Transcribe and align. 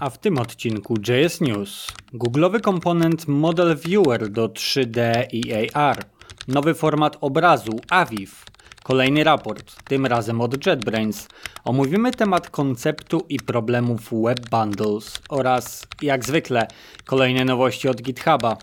A 0.00 0.10
w 0.10 0.18
tym 0.18 0.38
odcinku 0.38 0.94
JS 1.08 1.40
News. 1.40 1.86
Google'owy 2.14 2.60
komponent 2.60 3.28
Model 3.28 3.76
Viewer 3.76 4.28
do 4.28 4.48
3D 4.48 5.26
i 5.32 5.70
AR. 5.74 6.04
Nowy 6.48 6.74
format 6.74 7.16
obrazu 7.20 7.80
AVIF. 7.90 8.44
Kolejny 8.82 9.24
raport, 9.24 9.82
tym 9.84 10.06
razem 10.06 10.40
od 10.40 10.66
JetBrains. 10.66 11.28
Omówimy 11.64 12.12
temat 12.12 12.50
konceptu 12.50 13.26
i 13.28 13.40
problemów 13.40 14.00
Web 14.24 14.50
Bundles 14.50 15.20
oraz, 15.28 15.86
jak 16.02 16.24
zwykle, 16.24 16.66
kolejne 17.04 17.44
nowości 17.44 17.88
od 17.88 18.02
GitHuba. 18.02 18.56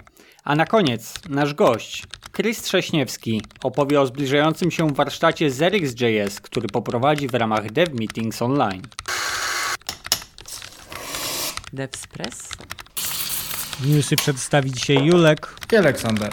A 0.44 0.56
na 0.56 0.66
koniec 0.66 1.14
nasz 1.30 1.54
gość, 1.54 2.04
Chris 2.36 2.62
Trześniewski, 2.62 3.42
opowie 3.64 4.02
o 4.02 4.08
zbliżającym 4.08 4.72
się 4.72 4.94
warsztacie 4.94 5.52
ZerixJS, 5.52 6.42
który 6.42 6.68
poprowadzi 6.68 7.28
w 7.28 7.34
ramach 7.34 7.72
Dev 7.72 7.92
Meetings 7.94 8.42
Online. 8.42 8.82
Devspress? 11.74 12.50
Newsy 13.86 14.16
przedstawi 14.16 14.71
dzisiaj 14.71 15.06
Julek. 15.06 15.56
I 15.71 15.75
Aleksander. 15.75 16.32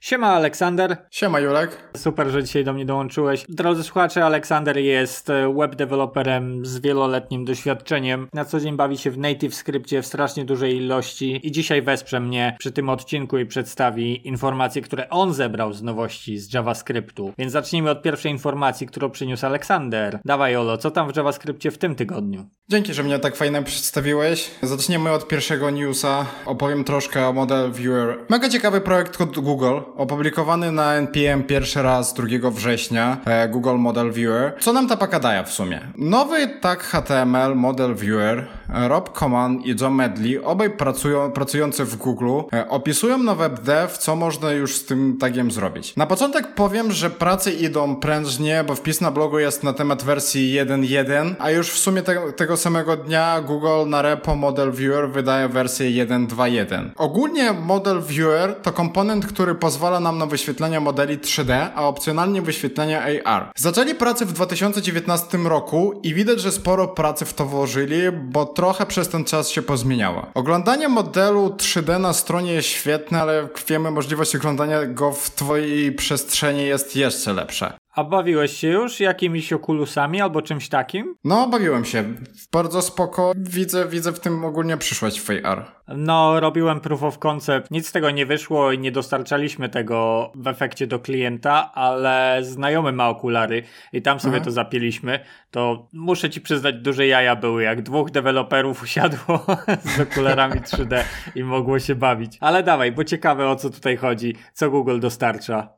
Siema 0.00 0.26
Aleksander. 0.26 0.96
Siema 1.10 1.40
Julek. 1.40 1.76
Super, 1.96 2.28
że 2.28 2.44
dzisiaj 2.44 2.64
do 2.64 2.72
mnie 2.72 2.86
dołączyłeś. 2.86 3.44
Drodzy 3.48 3.82
słuchacze, 3.82 4.24
Aleksander 4.24 4.78
jest 4.78 5.30
e, 5.30 5.54
web 5.54 5.76
developerem 5.76 6.66
z 6.66 6.78
wieloletnim 6.78 7.44
doświadczeniem. 7.44 8.28
Na 8.32 8.44
co 8.44 8.60
dzień 8.60 8.76
bawi 8.76 8.98
się 8.98 9.10
w 9.10 9.18
native 9.18 9.54
scriptie 9.54 10.02
w 10.02 10.06
strasznie 10.06 10.44
dużej 10.44 10.76
ilości 10.76 11.40
i 11.42 11.52
dzisiaj 11.52 11.82
wesprze 11.82 12.20
mnie 12.20 12.56
przy 12.58 12.72
tym 12.72 12.88
odcinku 12.88 13.38
i 13.38 13.46
przedstawi 13.46 14.28
informacje, 14.28 14.82
które 14.82 15.08
on 15.08 15.34
zebrał 15.34 15.72
z 15.72 15.82
nowości 15.82 16.38
z 16.38 16.52
JavaScriptu. 16.52 17.32
Więc 17.38 17.52
zacznijmy 17.52 17.90
od 17.90 18.02
pierwszej 18.02 18.32
informacji, 18.32 18.86
którą 18.86 19.10
przyniósł 19.10 19.46
Aleksander. 19.46 20.20
Dawaj 20.24 20.56
Olo, 20.56 20.78
co 20.78 20.90
tam 20.90 21.12
w 21.12 21.16
JavaScriptie 21.16 21.70
w 21.70 21.78
tym 21.78 21.94
tygodniu? 21.94 22.44
Dzięki, 22.68 22.94
że 22.94 23.02
mnie 23.02 23.18
tak 23.18 23.36
fajnie 23.36 23.62
przedstawiłeś. 23.62 24.50
Zaczniemy 24.62 25.10
od 25.10 25.28
pierwszego 25.28 25.70
newsa. 25.70 26.26
Opowiem 26.46 26.84
troszkę 26.84 27.28
o 27.28 27.32
Model 27.32 27.72
Viewer. 27.72 28.18
Mega 28.28 28.48
ciekawy 28.48 28.80
projekt 28.80 29.20
od 29.20 29.38
Google, 29.38 29.80
opublikowany 29.98 30.72
na 30.72 30.94
NPM 30.94 31.42
pierwszy 31.42 31.82
raz 31.82 32.14
2 32.14 32.50
września. 32.50 33.16
E, 33.24 33.48
Google 33.48 33.76
Model 33.76 34.12
Viewer. 34.12 34.52
Co 34.60 34.72
nam 34.72 34.88
ta 34.88 34.96
paka 34.96 35.20
daje 35.20 35.44
w 35.44 35.52
sumie? 35.52 35.80
Nowy 35.96 36.48
tag 36.48 36.82
HTML 36.82 37.54
Model 37.54 37.94
Viewer, 37.94 38.46
Rob 38.68 39.18
Coman 39.18 39.60
i 39.64 39.74
John 39.80 39.94
Medley, 39.94 40.38
obaj 40.44 40.70
pracują, 40.70 41.32
pracujący 41.32 41.84
w 41.84 41.96
Google, 41.96 42.40
e, 42.52 42.68
opisują 42.68 43.18
na 43.18 43.34
WebDev, 43.34 43.98
co 43.98 44.16
można 44.16 44.52
już 44.52 44.76
z 44.76 44.84
tym 44.84 45.16
tagiem 45.20 45.50
zrobić. 45.50 45.96
Na 45.96 46.06
początek 46.06 46.54
powiem, 46.54 46.92
że 46.92 47.10
prace 47.10 47.52
idą 47.52 47.96
prężnie, 47.96 48.64
bo 48.66 48.74
wpis 48.74 49.00
na 49.00 49.10
blogu 49.10 49.38
jest 49.38 49.62
na 49.62 49.72
temat 49.72 50.04
wersji 50.04 50.54
1.1, 50.54 51.34
a 51.38 51.50
już 51.50 51.70
w 51.70 51.78
sumie 51.78 52.02
te, 52.02 52.32
tego 52.32 52.56
samego 52.56 52.96
dnia 52.96 53.40
Google 53.40 53.88
na 53.88 54.02
repo 54.02 54.34
Model 54.34 54.72
Viewer 54.72 55.10
wydaje 55.10 55.48
wersję 55.48 56.06
1.2.1. 56.06 56.90
Ogólnie 56.96 57.52
Model 57.52 58.02
Viewer 58.02 58.54
to 58.62 58.72
komponent, 58.72 59.26
który 59.26 59.54
pozwala 59.54 60.00
nam 60.00 60.18
na 60.18 60.26
wyświetlenie 60.26 60.80
modeli 60.80 61.18
3D, 61.18 61.68
a 61.74 61.86
opcjonalnie 61.86 62.42
wyświetlenie 62.42 63.22
AR. 63.24 63.52
Zaczęli 63.56 63.94
pracę 63.94 64.26
w 64.26 64.32
2019 64.32 65.38
roku 65.38 66.00
i 66.02 66.14
widać, 66.14 66.40
że 66.40 66.52
sporo 66.52 66.88
pracy 66.88 67.24
w 67.24 67.34
to 67.34 67.46
włożyli, 67.46 68.12
bo 68.12 68.46
trochę 68.58 68.86
przez 68.86 69.08
ten 69.08 69.24
czas 69.24 69.48
się 69.48 69.62
pozmieniało. 69.62 70.26
Oglądanie 70.34 70.88
modelu 70.88 71.48
3D 71.48 72.00
na 72.00 72.12
stronie 72.12 72.52
jest 72.52 72.68
świetne, 72.68 73.20
ale 73.20 73.34
jak 73.34 73.64
wiemy, 73.68 73.90
możliwość 73.90 74.36
oglądania 74.36 74.86
go 74.86 75.12
w 75.12 75.30
twojej 75.30 75.92
przestrzeni 75.92 76.66
jest 76.66 76.96
jeszcze 76.96 77.32
lepsza. 77.32 77.78
A 77.98 78.04
bawiłeś 78.04 78.56
się 78.56 78.68
już 78.68 79.00
jakimiś 79.00 79.52
okulusami 79.52 80.20
albo 80.20 80.42
czymś 80.42 80.68
takim? 80.68 81.14
No, 81.24 81.48
bawiłem 81.48 81.84
się. 81.84 82.04
Bardzo 82.52 82.82
spoko. 82.82 83.32
Widzę, 83.36 83.88
widzę 83.88 84.12
w 84.12 84.20
tym 84.20 84.44
ogólnie 84.44 84.76
przyszłość 84.76 85.20
w 85.20 85.30
AR. 85.30 85.64
No, 85.88 86.40
robiłem 86.40 86.80
proof 86.80 87.02
of 87.02 87.18
concept. 87.18 87.70
Nic 87.70 87.88
z 87.88 87.92
tego 87.92 88.10
nie 88.10 88.26
wyszło 88.26 88.72
i 88.72 88.78
nie 88.78 88.92
dostarczaliśmy 88.92 89.68
tego 89.68 90.30
w 90.34 90.46
efekcie 90.46 90.86
do 90.86 90.98
klienta, 90.98 91.72
ale 91.74 92.38
znajomy 92.42 92.92
ma 92.92 93.08
okulary 93.08 93.62
i 93.92 94.02
tam 94.02 94.20
sobie 94.20 94.36
mhm. 94.36 94.44
to 94.44 94.50
zapieliśmy. 94.50 95.20
To 95.50 95.88
muszę 95.92 96.30
ci 96.30 96.40
przyznać, 96.40 96.74
duże 96.74 97.06
jaja 97.06 97.36
były, 97.36 97.62
jak 97.62 97.82
dwóch 97.82 98.10
deweloperów 98.10 98.82
usiadło 98.82 99.46
z 99.96 100.00
okularami 100.00 100.60
3D 100.60 101.02
i 101.34 101.44
mogło 101.44 101.78
się 101.78 101.94
bawić. 101.94 102.38
Ale 102.40 102.62
dawaj, 102.62 102.92
bo 102.92 103.04
ciekawe 103.04 103.48
o 103.48 103.56
co 103.56 103.70
tutaj 103.70 103.96
chodzi, 103.96 104.34
co 104.52 104.70
Google 104.70 105.00
dostarcza. 105.00 105.77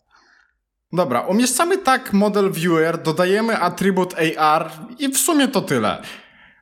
Dobra, 0.92 1.20
umieszczamy 1.20 1.78
tak 1.78 2.12
model 2.12 2.52
viewer, 2.52 3.02
dodajemy 3.02 3.58
atrybut 3.58 4.14
AR 4.38 4.70
i 4.98 5.08
w 5.08 5.18
sumie 5.18 5.48
to 5.48 5.60
tyle. 5.60 6.02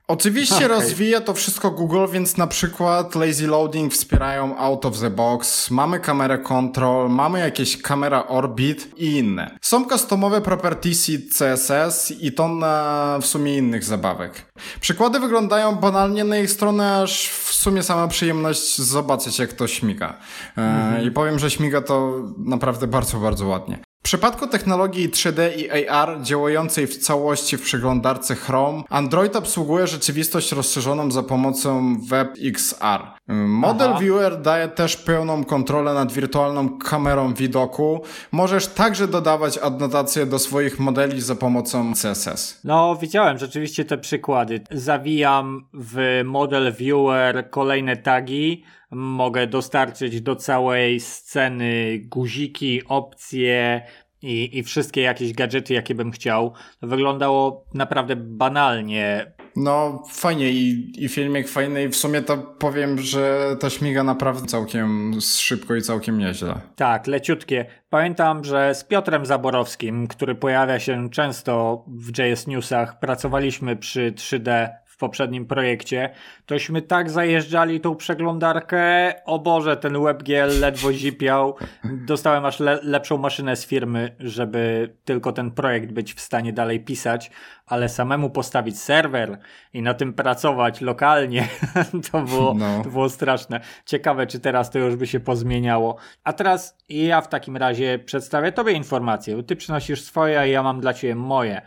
Oczywiście 0.08 0.56
okay. 0.56 0.68
rozwija 0.68 1.20
to 1.20 1.34
wszystko 1.34 1.70
Google, 1.70 2.06
więc 2.12 2.36
na 2.36 2.46
przykład 2.46 3.14
lazy 3.14 3.46
loading 3.46 3.92
wspierają 3.92 4.58
out 4.58 4.86
of 4.86 5.00
the 5.00 5.10
box, 5.10 5.70
mamy 5.70 6.00
kamerę 6.00 6.38
control, 6.38 7.10
mamy 7.10 7.40
jakieś 7.40 7.82
kamera 7.82 8.26
orbit 8.26 8.88
i 8.96 9.18
inne. 9.18 9.58
Są 9.60 9.84
customowe 9.84 10.40
propertiesy 10.40 11.22
CSS 11.38 12.10
i 12.20 12.32
to 12.32 12.48
na 12.48 13.18
w 13.22 13.26
sumie 13.26 13.56
innych 13.56 13.84
zabawek. 13.84 14.52
Przykłady 14.80 15.20
wyglądają 15.20 15.74
banalnie 15.74 16.24
na 16.24 16.38
ich 16.38 16.50
stronę, 16.50 17.02
aż 17.02 17.28
w 17.28 17.54
sumie 17.54 17.82
sama 17.82 18.08
przyjemność 18.08 18.78
zobaczyć 18.78 19.38
jak 19.38 19.52
to 19.52 19.66
śmiga. 19.66 20.16
E, 20.56 20.60
mm 20.60 20.94
-hmm. 20.94 21.06
I 21.06 21.10
powiem, 21.10 21.38
że 21.38 21.50
śmiga 21.50 21.80
to 21.80 22.22
naprawdę 22.38 22.86
bardzo, 22.86 23.18
bardzo 23.18 23.46
ładnie. 23.46 23.87
W 24.08 24.10
przypadku 24.10 24.46
technologii 24.46 25.10
3D 25.10 25.58
i 25.58 25.88
AR 25.88 26.22
działającej 26.22 26.86
w 26.86 26.98
całości 26.98 27.56
w 27.56 27.62
przeglądarce 27.62 28.34
Chrome, 28.34 28.82
Android 28.88 29.36
obsługuje 29.36 29.86
rzeczywistość 29.86 30.52
rozszerzoną 30.52 31.10
za 31.10 31.22
pomocą 31.22 31.96
WebXR. 32.00 33.00
Model 33.46 33.90
Aha. 33.90 34.00
Viewer 34.00 34.40
daje 34.40 34.68
też 34.68 34.96
pełną 34.96 35.44
kontrolę 35.44 35.94
nad 35.94 36.12
wirtualną 36.12 36.78
kamerą 36.78 37.34
widoku. 37.34 38.02
Możesz 38.32 38.66
także 38.66 39.08
dodawać 39.08 39.58
adnotacje 39.58 40.26
do 40.26 40.38
swoich 40.38 40.78
modeli 40.78 41.20
za 41.20 41.34
pomocą 41.34 41.92
CSS. 41.92 42.60
No, 42.64 42.96
widziałem 42.96 43.38
rzeczywiście 43.38 43.84
te 43.84 43.98
przykłady. 43.98 44.60
Zawijam 44.70 45.68
w 45.74 46.22
Model 46.24 46.72
Viewer 46.72 47.50
kolejne 47.50 47.96
tagi, 47.96 48.64
mogę 48.90 49.46
dostarczyć 49.46 50.20
do 50.20 50.36
całej 50.36 51.00
sceny 51.00 51.98
guziki, 51.98 52.82
opcje 52.86 53.82
i, 54.22 54.58
i 54.58 54.62
wszystkie 54.62 55.00
jakieś 55.00 55.32
gadżety, 55.32 55.74
jakie 55.74 55.94
bym 55.94 56.10
chciał. 56.10 56.52
Wyglądało 56.82 57.64
naprawdę 57.74 58.16
banalnie. 58.16 59.32
No, 59.56 60.02
fajnie 60.10 60.50
i, 60.50 60.92
i 60.98 61.08
filmik 61.08 61.48
fajny 61.48 61.84
i 61.84 61.88
w 61.88 61.96
sumie 61.96 62.22
to 62.22 62.38
powiem, 62.38 62.98
że 62.98 63.56
to 63.60 63.70
śmiga 63.70 64.04
naprawdę 64.04 64.46
całkiem 64.46 65.12
szybko 65.20 65.74
i 65.74 65.82
całkiem 65.82 66.18
nieźle. 66.18 66.60
Tak, 66.76 67.06
leciutkie. 67.06 67.66
Pamiętam, 67.90 68.44
że 68.44 68.74
z 68.74 68.84
Piotrem 68.84 69.26
Zaborowskim, 69.26 70.08
który 70.08 70.34
pojawia 70.34 70.78
się 70.78 71.10
często 71.10 71.84
w 71.86 72.18
JS 72.18 72.46
Newsach, 72.46 72.98
pracowaliśmy 72.98 73.76
przy 73.76 74.12
3D 74.12 74.68
poprzednim 74.98 75.46
projekcie, 75.46 76.10
tośmy 76.46 76.82
tak 76.82 77.10
zajeżdżali 77.10 77.80
tą 77.80 77.96
przeglądarkę, 77.96 79.12
o 79.24 79.38
Boże, 79.38 79.76
ten 79.76 80.02
WebGL 80.02 80.60
ledwo 80.60 80.92
zipiał. 80.92 81.56
Dostałem 81.84 82.44
aż 82.44 82.60
le 82.60 82.80
lepszą 82.82 83.18
maszynę 83.18 83.56
z 83.56 83.66
firmy, 83.66 84.16
żeby 84.20 84.94
tylko 85.04 85.32
ten 85.32 85.50
projekt 85.50 85.92
być 85.92 86.14
w 86.14 86.20
stanie 86.20 86.52
dalej 86.52 86.80
pisać, 86.80 87.30
ale 87.66 87.88
samemu 87.88 88.30
postawić 88.30 88.80
serwer 88.80 89.38
i 89.72 89.82
na 89.82 89.94
tym 89.94 90.12
pracować 90.12 90.80
lokalnie, 90.80 91.48
to 92.12 92.22
było, 92.22 92.54
no. 92.54 92.82
to 92.84 92.90
było 92.90 93.08
straszne. 93.08 93.60
Ciekawe, 93.86 94.26
czy 94.26 94.40
teraz 94.40 94.70
to 94.70 94.78
już 94.78 94.96
by 94.96 95.06
się 95.06 95.20
pozmieniało. 95.20 95.96
A 96.24 96.32
teraz 96.32 96.78
ja 96.88 97.20
w 97.20 97.28
takim 97.28 97.56
razie 97.56 97.98
przedstawię 97.98 98.52
Tobie 98.52 98.72
informację. 98.72 99.42
Ty 99.42 99.56
przynosisz 99.56 100.02
swoje, 100.02 100.40
a 100.40 100.46
ja 100.46 100.62
mam 100.62 100.80
dla 100.80 100.94
Ciebie 100.94 101.14
moje. 101.14 101.62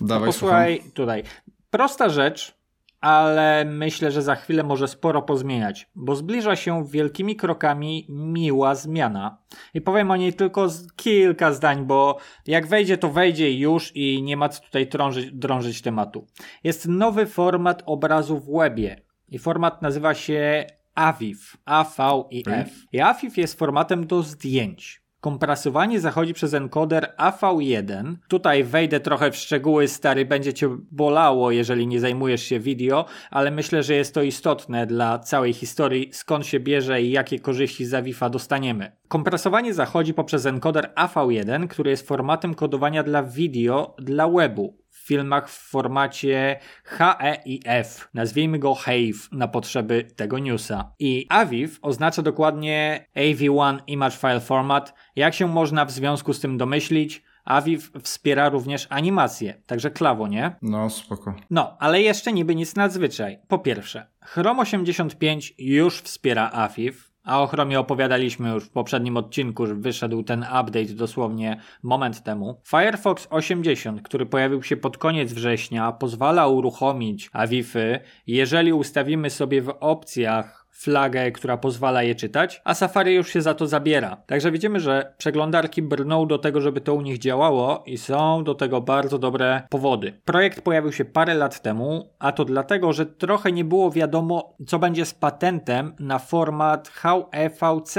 Dawaj, 0.00 0.20
no, 0.20 0.26
posłuchaj, 0.26 0.82
tutaj. 0.94 1.22
Prosta 1.70 2.08
rzecz, 2.08 2.54
ale 3.00 3.64
myślę, 3.64 4.10
że 4.10 4.22
za 4.22 4.34
chwilę 4.34 4.62
może 4.62 4.88
sporo 4.88 5.22
pozmieniać, 5.22 5.88
bo 5.94 6.16
zbliża 6.16 6.56
się 6.56 6.84
wielkimi 6.84 7.36
krokami 7.36 8.06
miła 8.08 8.74
zmiana. 8.74 9.38
I 9.74 9.80
powiem 9.80 10.10
o 10.10 10.16
niej 10.16 10.32
tylko 10.32 10.68
kilka 10.96 11.52
zdań, 11.52 11.86
bo 11.86 12.18
jak 12.46 12.66
wejdzie, 12.66 12.98
to 12.98 13.08
wejdzie 13.08 13.52
już 13.52 13.96
i 13.96 14.22
nie 14.22 14.36
ma 14.36 14.48
co 14.48 14.62
tutaj 14.62 14.86
drążyć, 14.86 15.32
drążyć 15.32 15.82
tematu. 15.82 16.26
Jest 16.64 16.88
nowy 16.88 17.26
format 17.26 17.82
obrazu 17.86 18.38
w 18.38 18.58
webie 18.58 19.02
i 19.28 19.38
format 19.38 19.82
nazywa 19.82 20.14
się 20.14 20.66
AVIF, 20.94 21.56
A-V-I-F. 21.64 22.70
I 22.92 23.00
AVIF 23.00 23.36
jest 23.36 23.58
formatem 23.58 24.06
do 24.06 24.22
zdjęć. 24.22 25.05
Kompresowanie 25.20 26.00
zachodzi 26.00 26.34
przez 26.34 26.54
encoder 26.54 27.14
AV1. 27.18 28.14
Tutaj 28.28 28.64
wejdę 28.64 29.00
trochę 29.00 29.30
w 29.30 29.36
szczegóły, 29.36 29.88
stary, 29.88 30.24
będzie 30.24 30.54
cię 30.54 30.76
bolało, 30.90 31.50
jeżeli 31.50 31.86
nie 31.86 32.00
zajmujesz 32.00 32.42
się 32.42 32.60
video, 32.60 33.04
ale 33.30 33.50
myślę, 33.50 33.82
że 33.82 33.94
jest 33.94 34.14
to 34.14 34.22
istotne 34.22 34.86
dla 34.86 35.18
całej 35.18 35.52
historii, 35.52 36.10
skąd 36.12 36.46
się 36.46 36.60
bierze 36.60 37.02
i 37.02 37.10
jakie 37.10 37.38
korzyści 37.38 37.84
za 37.84 38.02
Wi-Fi 38.02 38.30
dostaniemy. 38.30 38.92
Kompresowanie 39.08 39.74
zachodzi 39.74 40.14
poprzez 40.14 40.46
encoder 40.46 40.92
AV1, 40.96 41.68
który 41.68 41.90
jest 41.90 42.08
formatem 42.08 42.54
kodowania 42.54 43.02
dla 43.02 43.22
video 43.22 43.94
dla 43.98 44.28
webu. 44.28 44.85
Filmach 45.06 45.50
w 45.50 45.70
formacie 45.70 46.58
HEIF. 46.84 48.08
Nazwijmy 48.14 48.58
go 48.58 48.74
HAVE 48.74 49.28
na 49.32 49.48
potrzeby 49.48 50.04
tego 50.16 50.38
newsa. 50.38 50.92
I 50.98 51.26
AVIF 51.28 51.78
oznacza 51.82 52.22
dokładnie 52.22 53.06
AV1 53.16 53.78
Image 53.86 54.16
File 54.16 54.40
Format. 54.40 54.94
Jak 55.16 55.34
się 55.34 55.46
można 55.48 55.84
w 55.84 55.90
związku 55.90 56.32
z 56.32 56.40
tym 56.40 56.58
domyślić, 56.58 57.22
AVIF 57.46 57.90
wspiera 58.02 58.48
również 58.48 58.86
animację, 58.90 59.62
także 59.66 59.90
klawo, 59.90 60.28
nie? 60.28 60.56
No, 60.62 60.90
spoko. 60.90 61.34
No, 61.50 61.76
ale 61.78 62.02
jeszcze 62.02 62.32
niby 62.32 62.54
nic 62.54 62.76
nadzwyczaj. 62.76 63.38
Po 63.48 63.58
pierwsze, 63.58 64.06
Chrome 64.20 64.62
85 64.62 65.54
już 65.58 66.00
wspiera 66.00 66.50
AVIF, 66.50 67.05
a 67.26 67.42
o 67.42 67.46
Chromie 67.46 67.80
opowiadaliśmy 67.80 68.50
już 68.50 68.64
w 68.64 68.70
poprzednim 68.70 69.16
odcinku, 69.16 69.66
że 69.66 69.74
wyszedł 69.74 70.22
ten 70.22 70.42
update 70.42 70.94
dosłownie 70.94 71.60
moment 71.82 72.22
temu. 72.22 72.60
Firefox 72.66 73.26
80, 73.30 74.02
który 74.02 74.26
pojawił 74.26 74.62
się 74.62 74.76
pod 74.76 74.98
koniec 74.98 75.32
września, 75.32 75.92
pozwala 75.92 76.48
uruchomić 76.48 77.30
AVIFy, 77.32 78.00
jeżeli 78.26 78.72
ustawimy 78.72 79.30
sobie 79.30 79.62
w 79.62 79.74
opcjach 79.80 80.65
flagę, 80.78 81.32
która 81.32 81.56
pozwala 81.56 82.02
je 82.02 82.14
czytać, 82.14 82.60
a 82.64 82.74
Safari 82.74 83.14
już 83.14 83.28
się 83.28 83.42
za 83.42 83.54
to 83.54 83.66
zabiera. 83.66 84.16
Także 84.26 84.50
widzimy, 84.50 84.80
że 84.80 85.14
przeglądarki 85.18 85.82
brną 85.82 86.26
do 86.26 86.38
tego, 86.38 86.60
żeby 86.60 86.80
to 86.80 86.94
u 86.94 87.00
nich 87.00 87.18
działało 87.18 87.82
i 87.86 87.98
są 87.98 88.44
do 88.44 88.54
tego 88.54 88.80
bardzo 88.80 89.18
dobre 89.18 89.62
powody. 89.70 90.20
Projekt 90.24 90.60
pojawił 90.60 90.92
się 90.92 91.04
parę 91.04 91.34
lat 91.34 91.62
temu, 91.62 92.10
a 92.18 92.32
to 92.32 92.44
dlatego, 92.44 92.92
że 92.92 93.06
trochę 93.06 93.52
nie 93.52 93.64
było 93.64 93.90
wiadomo, 93.90 94.54
co 94.66 94.78
będzie 94.78 95.04
z 95.04 95.14
patentem 95.14 95.94
na 95.98 96.18
format 96.18 96.88
HEVC 96.88 97.98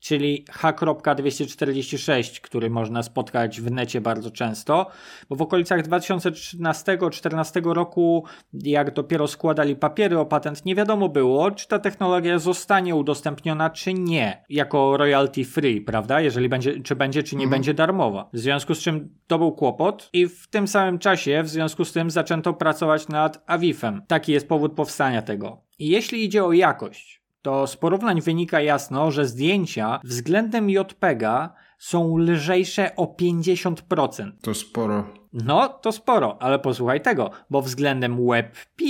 czyli 0.00 0.44
H.246, 0.50 2.40
który 2.40 2.70
można 2.70 3.02
spotkać 3.02 3.60
w 3.60 3.70
necie 3.70 4.00
bardzo 4.00 4.30
często, 4.30 4.86
bo 5.28 5.36
w 5.36 5.42
okolicach 5.42 5.82
2013-2014 5.82 7.72
roku, 7.72 8.24
jak 8.52 8.94
dopiero 8.94 9.28
składali 9.28 9.76
papiery 9.76 10.18
o 10.18 10.26
patent, 10.26 10.64
nie 10.64 10.74
wiadomo 10.74 11.08
było, 11.08 11.50
czy 11.50 11.68
ta 11.68 11.78
technologia 11.78 12.38
zostanie 12.38 12.94
udostępniona, 12.94 13.70
czy 13.70 13.94
nie, 13.94 14.44
jako 14.48 14.96
royalty 14.96 15.44
free, 15.44 15.80
prawda? 15.80 16.20
Jeżeli 16.20 16.48
będzie, 16.48 16.80
czy 16.80 16.96
będzie, 16.96 17.22
czy 17.22 17.36
nie 17.36 17.44
mhm. 17.44 17.50
będzie 17.50 17.74
darmowa. 17.74 18.28
W 18.32 18.38
związku 18.38 18.74
z 18.74 18.78
czym 18.78 19.14
to 19.26 19.38
był 19.38 19.52
kłopot 19.52 20.10
i 20.12 20.28
w 20.28 20.48
tym 20.48 20.68
samym 20.68 20.98
czasie, 20.98 21.42
w 21.42 21.48
związku 21.48 21.84
z 21.84 21.92
tym 21.92 22.10
zaczęto 22.10 22.54
pracować 22.54 23.08
nad 23.08 23.42
Avifem. 23.46 24.02
Taki 24.06 24.32
jest 24.32 24.48
powód 24.48 24.72
powstania 24.72 25.22
tego. 25.22 25.62
I 25.78 25.88
jeśli 25.88 26.24
idzie 26.24 26.44
o 26.44 26.52
jakość, 26.52 27.22
to 27.42 27.66
z 27.66 27.76
porównań 27.76 28.20
wynika 28.20 28.60
jasno, 28.60 29.10
że 29.10 29.26
zdjęcia 29.26 30.00
względem 30.04 30.70
JPEGa 30.70 31.54
są 31.78 32.16
lżejsze 32.16 32.96
o 32.96 33.04
50%. 33.04 34.30
To 34.42 34.54
sporo. 34.54 35.04
No, 35.32 35.68
to 35.68 35.92
sporo, 35.92 36.42
ale 36.42 36.58
posłuchaj 36.58 37.00
tego, 37.00 37.30
bo 37.50 37.62
względem 37.62 38.26
WebP 38.26 38.82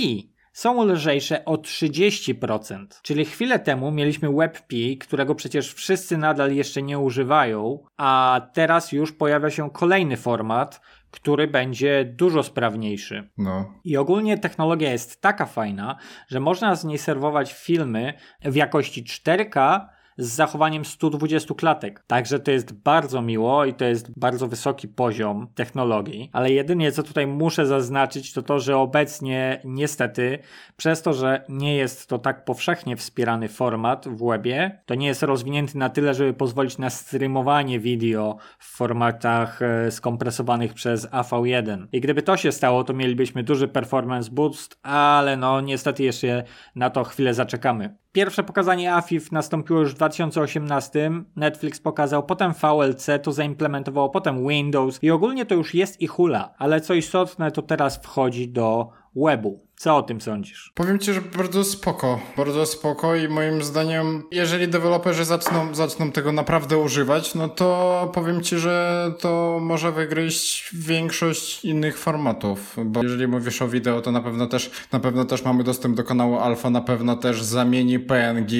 są 0.53 0.85
lżejsze 0.85 1.45
o 1.45 1.55
30%. 1.55 2.85
Czyli 3.01 3.25
chwilę 3.25 3.59
temu 3.59 3.91
mieliśmy 3.91 4.29
WebP, 4.29 4.73
którego 4.99 5.35
przecież 5.35 5.73
wszyscy 5.73 6.17
nadal 6.17 6.53
jeszcze 6.53 6.81
nie 6.81 6.99
używają, 6.99 7.79
a 7.97 8.41
teraz 8.53 8.91
już 8.91 9.11
pojawia 9.11 9.49
się 9.49 9.69
kolejny 9.69 10.17
format, 10.17 10.81
który 11.11 11.47
będzie 11.47 12.05
dużo 12.05 12.43
sprawniejszy. 12.43 13.29
No. 13.37 13.73
I 13.83 13.97
ogólnie 13.97 14.37
technologia 14.37 14.91
jest 14.91 15.21
taka 15.21 15.45
fajna, 15.45 15.95
że 16.27 16.39
można 16.39 16.75
z 16.75 16.85
niej 16.85 16.97
serwować 16.97 17.53
filmy 17.53 18.13
w 18.45 18.55
jakości 18.55 19.03
4K 19.03 19.87
z 20.21 20.35
zachowaniem 20.35 20.85
120 20.85 21.53
klatek. 21.55 22.03
Także 22.07 22.39
to 22.39 22.51
jest 22.51 22.73
bardzo 22.73 23.21
miło 23.21 23.65
i 23.65 23.73
to 23.73 23.85
jest 23.85 24.19
bardzo 24.19 24.47
wysoki 24.47 24.87
poziom 24.87 25.47
technologii, 25.55 26.29
ale 26.33 26.51
jedynie 26.51 26.91
co 26.91 27.03
tutaj 27.03 27.27
muszę 27.27 27.65
zaznaczyć 27.65 28.33
to 28.33 28.41
to, 28.41 28.59
że 28.59 28.77
obecnie 28.77 29.61
niestety 29.65 30.39
przez 30.77 31.01
to, 31.01 31.13
że 31.13 31.45
nie 31.49 31.75
jest 31.75 32.09
to 32.09 32.19
tak 32.19 32.45
powszechnie 32.45 32.97
wspierany 32.97 33.47
format 33.47 34.07
w 34.07 34.27
webie, 34.27 34.81
to 34.85 34.95
nie 34.95 35.07
jest 35.07 35.23
rozwinięty 35.23 35.77
na 35.77 35.89
tyle, 35.89 36.13
żeby 36.13 36.33
pozwolić 36.33 36.77
na 36.77 36.89
streamowanie 36.89 37.79
wideo 37.79 38.37
w 38.59 38.65
formatach 38.77 39.61
e, 39.61 39.91
skompresowanych 39.91 40.73
przez 40.73 41.07
AV1. 41.07 41.87
I 41.91 42.01
gdyby 42.01 42.21
to 42.21 42.37
się 42.37 42.51
stało, 42.51 42.83
to 42.83 42.93
mielibyśmy 42.93 43.43
duży 43.43 43.67
performance 43.67 44.31
boost, 44.31 44.79
ale 44.83 45.37
no 45.37 45.61
niestety 45.61 46.03
jeszcze 46.03 46.43
na 46.75 46.89
to 46.89 47.03
chwilę 47.03 47.33
zaczekamy. 47.33 48.00
Pierwsze 48.11 48.43
pokazanie 48.43 48.93
AFIF 48.93 49.31
nastąpiło 49.31 49.79
już 49.79 49.91
w 49.91 49.95
2018. 49.95 51.11
Netflix 51.35 51.79
pokazał, 51.79 52.23
potem 52.23 52.53
VLC 52.53 53.07
to 53.23 53.31
zaimplementowało, 53.31 54.09
potem 54.09 54.47
Windows 54.47 55.03
i 55.03 55.11
ogólnie 55.11 55.45
to 55.45 55.55
już 55.55 55.73
jest 55.73 56.01
i 56.01 56.07
hula, 56.07 56.53
ale 56.57 56.81
co 56.81 56.93
istotne, 56.93 57.51
to 57.51 57.61
teraz 57.61 57.97
wchodzi 57.97 58.49
do 58.49 58.89
webu. 59.15 59.59
Co 59.81 59.97
o 59.97 60.03
tym 60.03 60.21
sądzisz? 60.21 60.71
Powiem 60.75 60.99
ci, 60.99 61.13
że 61.13 61.21
bardzo 61.21 61.63
spoko. 61.63 62.19
Bardzo 62.37 62.65
spoko 62.65 63.15
i 63.15 63.27
moim 63.27 63.63
zdaniem, 63.63 64.23
jeżeli 64.31 64.67
deweloperzy 64.67 65.25
zaczną, 65.25 65.75
zaczną 65.75 66.11
tego 66.11 66.31
naprawdę 66.31 66.77
używać, 66.77 67.35
no 67.35 67.49
to 67.49 68.11
powiem 68.13 68.41
ci, 68.41 68.57
że 68.57 69.05
to 69.19 69.59
może 69.61 69.91
wygryźć 69.91 70.69
większość 70.73 71.65
innych 71.65 71.97
formatów. 71.97 72.77
Bo 72.85 73.03
jeżeli 73.03 73.27
mówisz 73.27 73.61
o 73.61 73.67
wideo, 73.67 74.01
to 74.01 74.11
na 74.11 74.21
pewno 74.21 74.47
też, 74.47 74.71
na 74.91 74.99
pewno 74.99 75.25
też 75.25 75.43
mamy 75.43 75.63
dostęp 75.63 75.97
do 75.97 76.03
kanału 76.03 76.35
Alpha, 76.35 76.69
na 76.69 76.81
pewno 76.81 77.15
też 77.15 77.43
zamieni 77.43 77.99
PNG, 77.99 78.51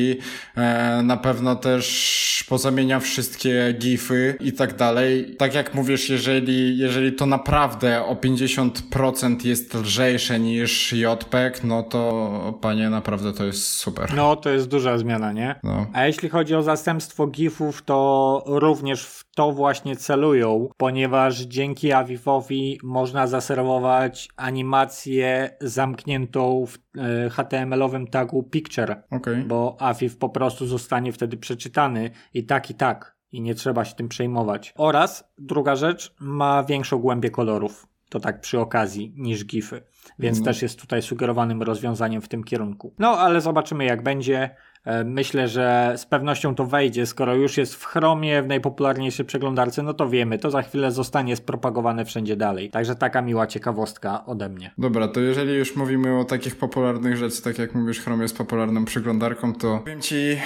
e, 0.55 1.01
na 1.03 1.17
pewno 1.17 1.55
też 1.55 2.45
pozamienia 2.49 2.99
wszystkie 2.99 3.75
GIFy 3.79 4.37
i 4.39 4.53
tak 4.53 4.75
dalej. 4.75 5.35
Tak 5.37 5.53
jak 5.53 5.73
mówisz, 5.73 6.09
jeżeli, 6.09 6.77
jeżeli 6.77 7.13
to 7.13 7.25
naprawdę 7.25 8.05
o 8.05 8.15
50% 8.15 9.45
jest 9.45 9.73
lżejsze 9.73 10.39
niż 10.39 10.93
JPEG, 11.13 11.63
no 11.63 11.83
to 11.83 12.53
panie, 12.61 12.89
naprawdę 12.89 13.33
to 13.33 13.45
jest 13.45 13.67
super. 13.67 14.13
No, 14.13 14.35
to 14.35 14.49
jest 14.49 14.67
duża 14.67 14.97
zmiana, 14.97 15.31
nie? 15.31 15.55
No. 15.63 15.87
A 15.93 16.05
jeśli 16.05 16.29
chodzi 16.29 16.55
o 16.55 16.63
zastępstwo 16.63 17.27
GIFów, 17.27 17.81
to 17.81 18.43
również 18.45 19.05
w 19.05 19.23
to 19.35 19.51
właśnie 19.51 19.95
celują, 19.95 20.69
ponieważ 20.77 21.39
dzięki 21.39 21.91
Avivowi 21.91 22.79
można 22.83 23.27
zaserwować 23.27 24.29
animację 24.35 25.57
zamkniętą 25.61 26.65
w 26.65 26.77
e, 26.97 27.29
HTML-owym 27.29 28.07
tagu 28.07 28.43
picture, 28.43 29.03
okay. 29.11 29.43
bo 29.47 29.77
Aviv 29.79 30.17
po 30.17 30.29
prostu 30.29 30.65
zostanie 30.65 31.11
wtedy 31.11 31.37
przeczytany 31.37 32.11
i 32.33 32.45
tak 32.45 32.69
i 32.69 32.73
tak 32.73 33.21
i 33.31 33.41
nie 33.41 33.55
trzeba 33.55 33.85
się 33.85 33.95
tym 33.95 34.09
przejmować. 34.09 34.73
Oraz 34.77 35.31
druga 35.37 35.75
rzecz, 35.75 36.15
ma 36.19 36.63
większą 36.63 36.97
głębię 36.97 37.29
kolorów. 37.29 37.87
To 38.11 38.19
tak 38.19 38.41
przy 38.41 38.59
okazji 38.59 39.13
niż 39.17 39.45
GIFy. 39.45 39.81
Więc 40.19 40.39
no. 40.39 40.45
też 40.45 40.61
jest 40.61 40.79
tutaj 40.79 41.01
sugerowanym 41.01 41.61
rozwiązaniem 41.61 42.21
w 42.21 42.27
tym 42.27 42.43
kierunku. 42.43 42.93
No 42.99 43.09
ale 43.09 43.41
zobaczymy 43.41 43.85
jak 43.85 44.03
będzie. 44.03 44.55
E, 44.85 45.03
myślę, 45.03 45.47
że 45.47 45.93
z 45.97 46.05
pewnością 46.05 46.55
to 46.55 46.65
wejdzie, 46.65 47.05
skoro 47.05 47.35
już 47.35 47.57
jest 47.57 47.75
w 47.75 47.85
Chromie, 47.85 48.41
w 48.41 48.47
najpopularniejszej 48.47 49.25
przeglądarce, 49.25 49.83
no 49.83 49.93
to 49.93 50.09
wiemy, 50.09 50.39
to 50.39 50.51
za 50.51 50.61
chwilę 50.61 50.91
zostanie 50.91 51.35
spropagowane 51.35 52.05
wszędzie 52.05 52.35
dalej. 52.35 52.69
Także 52.69 52.95
taka 52.95 53.21
miła 53.21 53.47
ciekawostka 53.47 54.25
ode 54.25 54.49
mnie. 54.49 54.71
Dobra, 54.77 55.07
to 55.07 55.19
jeżeli 55.19 55.53
już 55.53 55.75
mówimy 55.75 56.19
o 56.19 56.23
takich 56.23 56.55
popularnych 56.55 57.17
rzeczach, 57.17 57.43
tak 57.43 57.59
jak 57.59 57.75
mówisz, 57.75 57.99
Chrome 57.99 58.23
jest 58.23 58.37
popularną 58.37 58.85
przeglądarką, 58.85 59.53
to 59.53 59.79
powiem 59.79 60.01
Ci, 60.01 60.37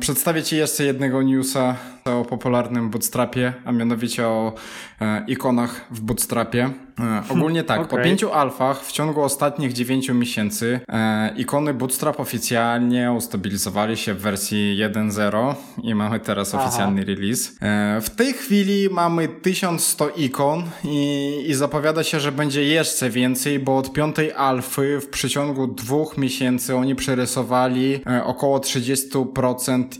przedstawię 0.00 0.42
Ci 0.42 0.56
jeszcze 0.56 0.84
jednego 0.84 1.22
newsa 1.22 1.76
o 2.04 2.24
popularnym 2.24 2.90
Bootstrapie, 2.90 3.52
a 3.64 3.72
mianowicie 3.72 4.26
o 4.26 4.52
yy, 5.00 5.06
ikonach 5.26 5.86
w 5.90 6.00
Bootstrapie. 6.00 6.70
E, 7.00 7.22
ogólnie 7.28 7.64
tak, 7.64 7.80
okay. 7.80 7.98
po 7.98 8.04
pięciu 8.04 8.32
alfach 8.32 8.84
w 8.84 8.92
ciągu 8.92 9.22
ostatnich 9.22 9.72
dziewięciu 9.72 10.14
miesięcy 10.14 10.80
e, 10.88 11.34
ikony 11.36 11.74
Bootstrap 11.74 12.20
oficjalnie 12.20 13.12
ustabilizowali 13.12 13.96
się 13.96 14.14
w 14.14 14.20
wersji 14.20 14.78
1.0 14.92 15.54
i 15.82 15.94
mamy 15.94 16.20
teraz 16.20 16.54
Aha. 16.54 16.64
oficjalny 16.64 17.04
release. 17.04 17.50
E, 17.60 18.00
w 18.00 18.10
tej 18.10 18.32
chwili 18.32 18.88
mamy 18.90 19.28
1100 19.28 20.08
ikon 20.08 20.62
i, 20.84 21.44
i 21.46 21.54
zapowiada 21.54 22.04
się, 22.04 22.20
że 22.20 22.32
będzie 22.32 22.64
jeszcze 22.64 23.10
więcej, 23.10 23.58
bo 23.58 23.76
od 23.76 23.92
piątej 23.92 24.32
alfy 24.32 25.00
w 25.00 25.08
przeciągu 25.08 25.66
dwóch 25.66 26.18
miesięcy 26.18 26.76
oni 26.76 26.94
przerysowali 26.94 28.00
e, 28.06 28.24
około 28.24 28.58
30% 28.58 29.32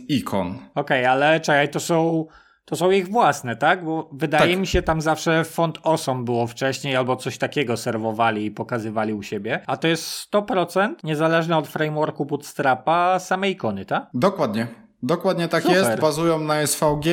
ikon. 0.08 0.48
Okej, 0.48 0.64
okay, 0.74 1.08
ale 1.10 1.40
czekaj, 1.40 1.70
to 1.70 1.80
są 1.80 2.26
to 2.64 2.76
są 2.76 2.90
ich 2.90 3.08
własne, 3.08 3.56
tak? 3.56 3.84
Bo 3.84 4.10
wydaje 4.12 4.50
tak. 4.50 4.60
mi 4.60 4.66
się 4.66 4.82
tam 4.82 5.00
zawsze 5.00 5.44
font 5.44 5.78
osom 5.82 6.24
było 6.24 6.46
wcześniej 6.46 6.96
albo 6.96 7.16
coś 7.16 7.38
takiego 7.38 7.76
serwowali 7.76 8.44
i 8.44 8.50
pokazywali 8.50 9.14
u 9.14 9.22
siebie. 9.22 9.60
A 9.66 9.76
to 9.76 9.88
jest 9.88 10.32
100% 10.32 10.94
niezależne 11.04 11.56
od 11.56 11.68
frameworku 11.68 12.24
Bootstrapa 12.24 13.18
same 13.18 13.50
ikony, 13.50 13.84
tak? 13.84 14.06
Dokładnie. 14.14 14.66
Dokładnie 15.02 15.48
tak 15.48 15.62
Super. 15.62 15.78
jest. 15.78 16.00
Bazują 16.00 16.38
na 16.38 16.66
SVG. 16.66 17.06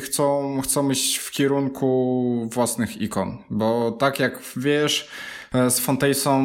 Chcą, 0.00 0.60
chcą 0.64 0.90
iść 0.90 1.16
w 1.16 1.30
kierunku 1.30 2.48
własnych 2.52 3.00
ikon. 3.00 3.38
Bo 3.50 3.92
tak 3.92 4.20
jak 4.20 4.38
wiesz, 4.56 5.08
e, 5.54 5.70
z 5.70 5.86
Fontace'ą 5.86 6.40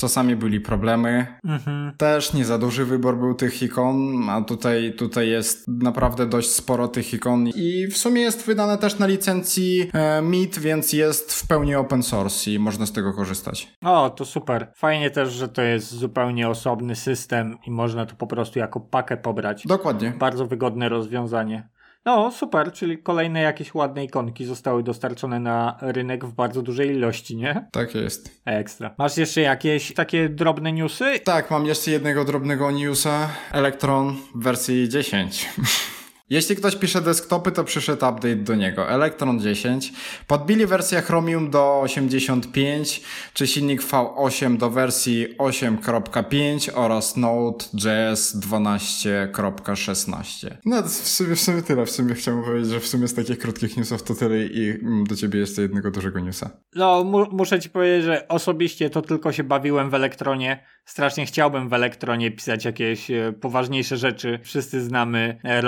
czasami 0.00 0.36
byli 0.36 0.60
problemy. 0.60 1.26
Mhm. 1.44 1.92
Też 1.96 2.32
nie 2.32 2.44
za 2.44 2.58
duży 2.58 2.84
wybór 2.84 3.18
był 3.18 3.34
tych 3.34 3.62
ikon, 3.62 4.30
a 4.30 4.42
tutaj, 4.42 4.94
tutaj 4.98 5.28
jest 5.28 5.68
naprawdę 5.68 6.26
dość 6.26 6.50
sporo 6.50 6.88
tych 6.88 7.14
ikon 7.14 7.48
i 7.48 7.86
w 7.86 7.96
sumie 7.96 8.22
jest 8.22 8.46
wydane 8.46 8.78
też 8.78 8.98
na 8.98 9.06
licencji 9.06 9.90
e, 9.92 10.22
MIT, 10.22 10.58
więc 10.58 10.92
jest 10.92 11.32
w 11.32 11.46
pełni 11.46 11.74
open 11.74 12.02
source 12.02 12.50
i 12.50 12.58
można 12.58 12.86
z 12.86 12.92
tego 12.92 13.12
korzystać. 13.12 13.72
O, 13.84 14.10
to 14.10 14.24
super. 14.24 14.72
Fajnie 14.76 15.10
też, 15.10 15.32
że 15.32 15.48
to 15.48 15.62
jest 15.62 15.90
zupełnie 15.90 16.48
osobny 16.48 16.96
system 16.96 17.56
i 17.66 17.70
można 17.70 18.06
to 18.06 18.14
po 18.14 18.26
prostu 18.26 18.58
jako 18.58 18.80
pakę 18.80 19.16
pobrać. 19.16 19.66
Dokładnie. 19.66 20.12
Bardzo 20.18 20.46
wygodne 20.46 20.88
rozwiązanie. 20.88 21.68
No, 22.04 22.30
super, 22.32 22.72
czyli 22.72 22.98
kolejne 22.98 23.40
jakieś 23.40 23.74
ładne 23.74 24.04
ikonki 24.04 24.44
zostały 24.44 24.82
dostarczone 24.82 25.40
na 25.40 25.78
rynek 25.80 26.24
w 26.24 26.32
bardzo 26.32 26.62
dużej 26.62 26.90
ilości, 26.90 27.36
nie? 27.36 27.68
Tak 27.72 27.94
jest. 27.94 28.40
Ekstra. 28.44 28.94
Masz 28.98 29.16
jeszcze 29.16 29.40
jakieś 29.40 29.94
takie 29.94 30.28
drobne 30.28 30.72
newsy? 30.72 31.20
Tak, 31.24 31.50
mam 31.50 31.66
jeszcze 31.66 31.90
jednego 31.90 32.24
drobnego 32.24 32.70
newsa. 32.70 33.28
Electron 33.52 34.16
w 34.34 34.42
wersji 34.42 34.88
10. 34.88 35.48
Jeśli 36.30 36.56
ktoś 36.56 36.76
pisze 36.76 37.00
desktopy, 37.00 37.52
to 37.52 37.64
przyszedł 37.64 38.06
update 38.06 38.36
do 38.36 38.54
niego. 38.54 38.90
Electron 38.90 39.40
10. 39.40 39.92
Podbili 40.26 40.66
wersję 40.66 41.02
Chromium 41.02 41.50
do 41.50 41.80
85, 41.80 43.02
czy 43.34 43.46
silnik 43.46 43.82
V8 43.82 44.56
do 44.56 44.70
wersji 44.70 45.36
8.5 45.38 46.70
oraz 46.74 47.16
Node.js 47.16 48.36
12.16. 48.36 50.50
No, 50.64 50.82
to 50.82 50.88
w 50.88 50.92
sumie, 50.92 51.36
w 51.36 51.40
sumie 51.40 51.62
tyle. 51.62 51.86
W 51.86 51.90
sumie 51.90 52.14
chciałbym 52.14 52.44
powiedzieć, 52.44 52.70
że 52.70 52.80
w 52.80 52.86
sumie 52.86 53.08
z 53.08 53.14
takich 53.14 53.38
krótkich 53.38 53.76
newsów 53.76 54.02
to 54.02 54.14
tyle 54.14 54.46
i 54.46 54.70
mm, 54.70 55.04
do 55.04 55.16
ciebie 55.16 55.40
jeszcze 55.40 55.62
jednego 55.62 55.90
dużego 55.90 56.20
newsa. 56.20 56.50
No, 56.74 57.04
mu 57.04 57.26
muszę 57.32 57.60
ci 57.60 57.70
powiedzieć, 57.70 58.04
że 58.04 58.28
osobiście 58.28 58.90
to 58.90 59.02
tylko 59.02 59.32
się 59.32 59.44
bawiłem 59.44 59.90
w 59.90 59.94
Elektronie. 59.94 60.64
Strasznie 60.84 61.26
chciałbym 61.26 61.68
w 61.68 61.72
Elektronie 61.72 62.30
pisać 62.30 62.64
jakieś 62.64 63.10
e, 63.10 63.32
poważniejsze 63.40 63.96
rzeczy. 63.96 64.40
Wszyscy 64.42 64.82
znamy 64.82 65.40
e, 65.44 65.60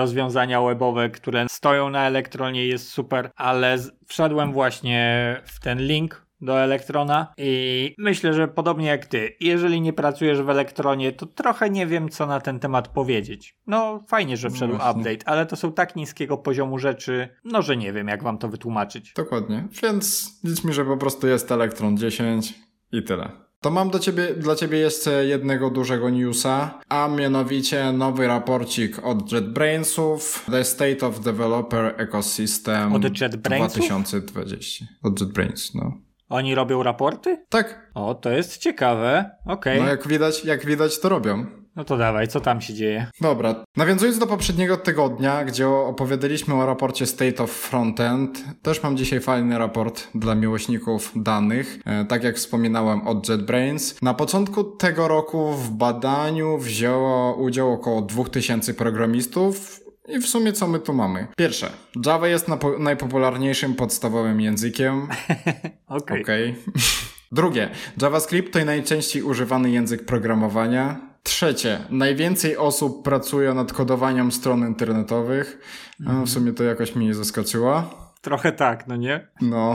rozwiązania 0.53 0.75
webowe, 0.75 1.11
które 1.11 1.47
stoją 1.49 1.91
na 1.91 2.07
Elektronie 2.07 2.67
jest 2.67 2.89
super, 2.89 3.31
ale 3.37 3.79
wszedłem 4.07 4.53
właśnie 4.53 5.41
w 5.45 5.61
ten 5.61 5.79
link 5.79 6.27
do 6.41 6.61
Elektrona 6.61 7.35
i 7.39 7.95
myślę, 7.99 8.35
że 8.35 8.49
podobnie 8.49 8.87
jak 8.87 9.07
ty, 9.07 9.37
jeżeli 9.41 9.81
nie 9.81 9.93
pracujesz 9.93 10.43
w 10.43 10.51
Elektronie, 10.51 11.13
to 11.13 11.27
trochę 11.27 11.71
nie 11.71 11.87
wiem, 11.87 12.09
co 12.09 12.27
na 12.27 12.41
ten 12.41 12.61
temat 12.61 12.89
powiedzieć. 12.89 13.57
No, 13.67 14.05
fajnie, 14.09 14.37
że 14.37 14.51
wszedł 14.51 14.75
update, 14.75 15.27
ale 15.27 15.47
to 15.47 15.57
są 15.57 15.73
tak 15.73 15.97
niskiego 15.97 16.39
poziomu 16.39 16.79
rzeczy, 16.79 17.29
no, 17.45 17.63
że 17.63 17.77
nie 17.77 17.93
wiem, 17.93 18.09
jak 18.09 18.23
wam 18.23 18.39
to 18.39 18.49
wytłumaczyć. 18.49 19.13
Dokładnie. 19.13 19.69
Więc 19.83 20.31
licz 20.45 20.65
mi, 20.65 20.73
że 20.73 20.85
po 20.85 20.97
prostu 20.97 21.27
jest 21.27 21.53
Electron 21.53 21.97
10 21.97 22.55
i 22.93 23.03
tyle. 23.03 23.31
To 23.63 23.71
mam 23.71 23.91
do 23.91 23.99
ciebie, 23.99 24.35
dla 24.35 24.57
ciebie 24.57 24.79
jeszcze 24.79 25.27
jednego 25.27 25.71
dużego 25.71 26.11
newsa, 26.11 26.81
a 26.89 27.09
mianowicie 27.09 27.93
nowy 27.93 28.27
raporcik 28.27 28.99
od 29.05 29.33
JetBrainsów, 29.33 30.47
The 30.51 30.65
State 30.65 31.07
of 31.07 31.21
Developer 31.21 31.95
Ecosystem 31.99 32.93
Od 32.93 33.21
JetBrainsów? 33.21 33.89
2020. 33.89 34.85
Od 35.03 35.21
JetBrains, 35.21 35.75
no. 35.75 35.93
Oni 36.29 36.55
robią 36.55 36.83
raporty? 36.83 37.45
Tak, 37.49 37.91
O, 37.95 38.15
to 38.15 38.31
jest 38.31 38.59
ciekawe. 38.59 39.31
Okej. 39.47 39.81
no 39.81 39.87
jak 39.87 40.09
widać, 40.09 40.45
jak 40.45 40.67
widać 40.67 41.01
to 41.01 41.09
robią. 41.09 41.47
No 41.77 41.85
to 41.85 41.97
dawaj, 41.97 42.29
co 42.29 42.41
tam 42.41 42.61
się 42.61 42.75
dzieje? 42.75 43.07
Dobra, 43.21 43.65
nawiązując 43.77 44.19
do 44.19 44.27
poprzedniego 44.27 44.77
tygodnia, 44.77 45.45
gdzie 45.45 45.69
opowiadaliśmy 45.69 46.55
o 46.55 46.67
raporcie 46.67 47.07
State 47.07 47.43
of 47.43 47.51
Frontend, 47.51 48.45
też 48.63 48.83
mam 48.83 48.97
dzisiaj 48.97 49.21
fajny 49.21 49.59
raport 49.59 50.09
dla 50.15 50.35
miłośników 50.35 51.13
danych, 51.17 51.79
e, 51.85 52.05
tak 52.05 52.25
jak 52.25 52.37
wspominałem 52.37 53.09
od 53.09 53.29
JetBrains. 53.29 54.03
Na 54.03 54.15
początku 54.15 54.65
tego 54.65 55.09
roku 55.09 55.53
w 55.53 55.71
badaniu 55.71 56.59
wzięło 56.59 57.35
udział 57.37 57.73
około 57.73 58.03
2000 58.03 58.75
programistów, 58.75 59.83
i 60.09 60.19
w 60.19 60.27
sumie 60.27 60.53
co 60.53 60.69
my 60.69 60.79
tu 60.79 60.93
mamy? 60.93 61.27
Pierwsze, 61.37 61.71
Java 62.07 62.29
jest 62.29 62.47
najpopularniejszym 62.79 63.75
podstawowym 63.75 64.41
językiem. 64.41 65.09
Okej. 65.87 66.23
Okej. 66.23 66.55
Drugie, 67.33 67.71
JavaScript 68.03 68.53
to 68.53 68.65
najczęściej 68.65 69.23
używany 69.23 69.71
język 69.71 70.05
programowania. 70.05 71.12
Trzecie, 71.23 71.79
najwięcej 71.91 72.57
osób 72.57 73.05
pracuje 73.05 73.55
nad 73.55 73.73
kodowaniem 73.73 74.33
stron 74.33 74.61
internetowych. 74.61 75.59
W 76.01 76.29
sumie 76.29 76.53
to 76.53 76.65
jakoś 76.65 76.95
mnie 76.95 77.07
nie 77.07 77.15
zaskoczyło. 77.15 77.83
Trochę 78.21 78.53
tak, 78.53 78.87
no 78.87 78.97
nie? 78.97 79.29
No. 79.41 79.75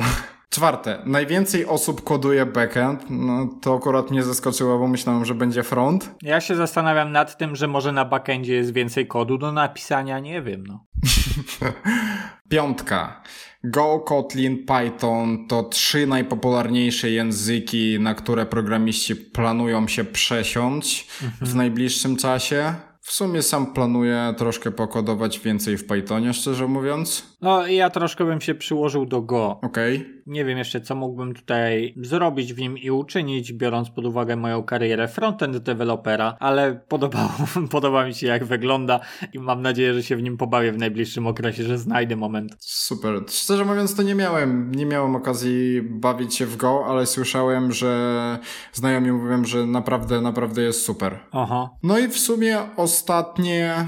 Czwarte, 0.49 1.01
najwięcej 1.05 1.65
osób 1.65 2.03
koduje 2.03 2.45
backend. 2.45 3.05
No 3.09 3.49
to 3.61 3.75
akurat 3.75 4.11
mnie 4.11 4.23
zaskoczyło, 4.23 4.79
bo 4.79 4.87
myślałem, 4.87 5.25
że 5.25 5.35
będzie 5.35 5.63
front. 5.63 6.15
Ja 6.21 6.41
się 6.41 6.55
zastanawiam 6.55 7.11
nad 7.11 7.37
tym, 7.37 7.55
że 7.55 7.67
może 7.67 7.91
na 7.91 8.05
backendzie 8.05 8.55
jest 8.55 8.73
więcej 8.73 9.07
kodu 9.07 9.37
do 9.37 9.51
napisania, 9.51 10.19
nie 10.19 10.41
wiem, 10.41 10.63
no. 10.67 10.85
Piątka. 12.49 13.21
Go, 13.69 13.99
Kotlin, 13.99 14.65
Python 14.65 15.47
to 15.47 15.63
trzy 15.63 16.07
najpopularniejsze 16.07 17.09
języki, 17.09 17.99
na 17.99 18.15
które 18.15 18.45
programiści 18.45 19.15
planują 19.15 19.87
się 19.87 20.03
przesiąść 20.03 21.07
w 21.41 21.55
najbliższym 21.55 22.15
czasie. 22.15 22.73
W 23.01 23.11
sumie 23.11 23.41
sam 23.41 23.73
planuję 23.73 24.33
troszkę 24.37 24.71
pokodować 24.71 25.39
więcej 25.39 25.77
w 25.77 25.87
Pythonie, 25.87 26.33
szczerze 26.33 26.67
mówiąc. 26.67 27.37
No 27.41 27.67
i 27.67 27.75
ja 27.75 27.89
troszkę 27.89 28.25
bym 28.25 28.41
się 28.41 28.55
przyłożył 28.55 29.05
do 29.05 29.21
Go. 29.21 29.59
Okej. 29.61 30.16
Nie 30.27 30.45
wiem 30.45 30.57
jeszcze, 30.57 30.81
co 30.81 30.95
mógłbym 30.95 31.33
tutaj 31.33 31.93
zrobić 31.97 32.53
w 32.53 32.59
nim 32.59 32.77
i 32.77 32.91
uczynić, 32.91 33.53
biorąc 33.53 33.89
pod 33.89 34.05
uwagę 34.05 34.35
moją 34.35 34.63
karierę 34.63 35.07
frontend 35.07 35.57
dewelopera, 35.57 36.37
ale 36.39 36.81
podobało, 36.87 37.31
podoba 37.71 38.05
mi 38.05 38.13
się 38.13 38.27
jak 38.27 38.45
wygląda 38.45 38.99
i 39.33 39.39
mam 39.39 39.61
nadzieję, 39.61 39.93
że 39.93 40.03
się 40.03 40.15
w 40.15 40.23
nim 40.23 40.37
pobawię 40.37 40.71
w 40.71 40.77
najbliższym 40.77 41.27
okresie, 41.27 41.63
że 41.63 41.77
znajdę 41.77 42.15
moment. 42.15 42.55
Super. 42.59 43.23
Szczerze 43.27 43.65
mówiąc, 43.65 43.95
to 43.95 44.03
nie 44.03 44.15
miałem, 44.15 44.75
nie 44.75 44.85
miałem 44.85 45.15
okazji 45.15 45.81
bawić 45.81 46.35
się 46.35 46.45
w 46.45 46.57
Go, 46.57 46.85
ale 46.87 47.05
słyszałem, 47.05 47.71
że 47.71 48.39
znajomi 48.73 49.11
mówią, 49.11 49.45
że 49.45 49.65
naprawdę, 49.65 50.21
naprawdę 50.21 50.61
jest 50.61 50.81
super. 50.81 51.19
Aha. 51.31 51.69
No 51.83 51.99
i 51.99 52.07
w 52.07 52.19
sumie 52.19 52.59
ostatnie 52.77 53.87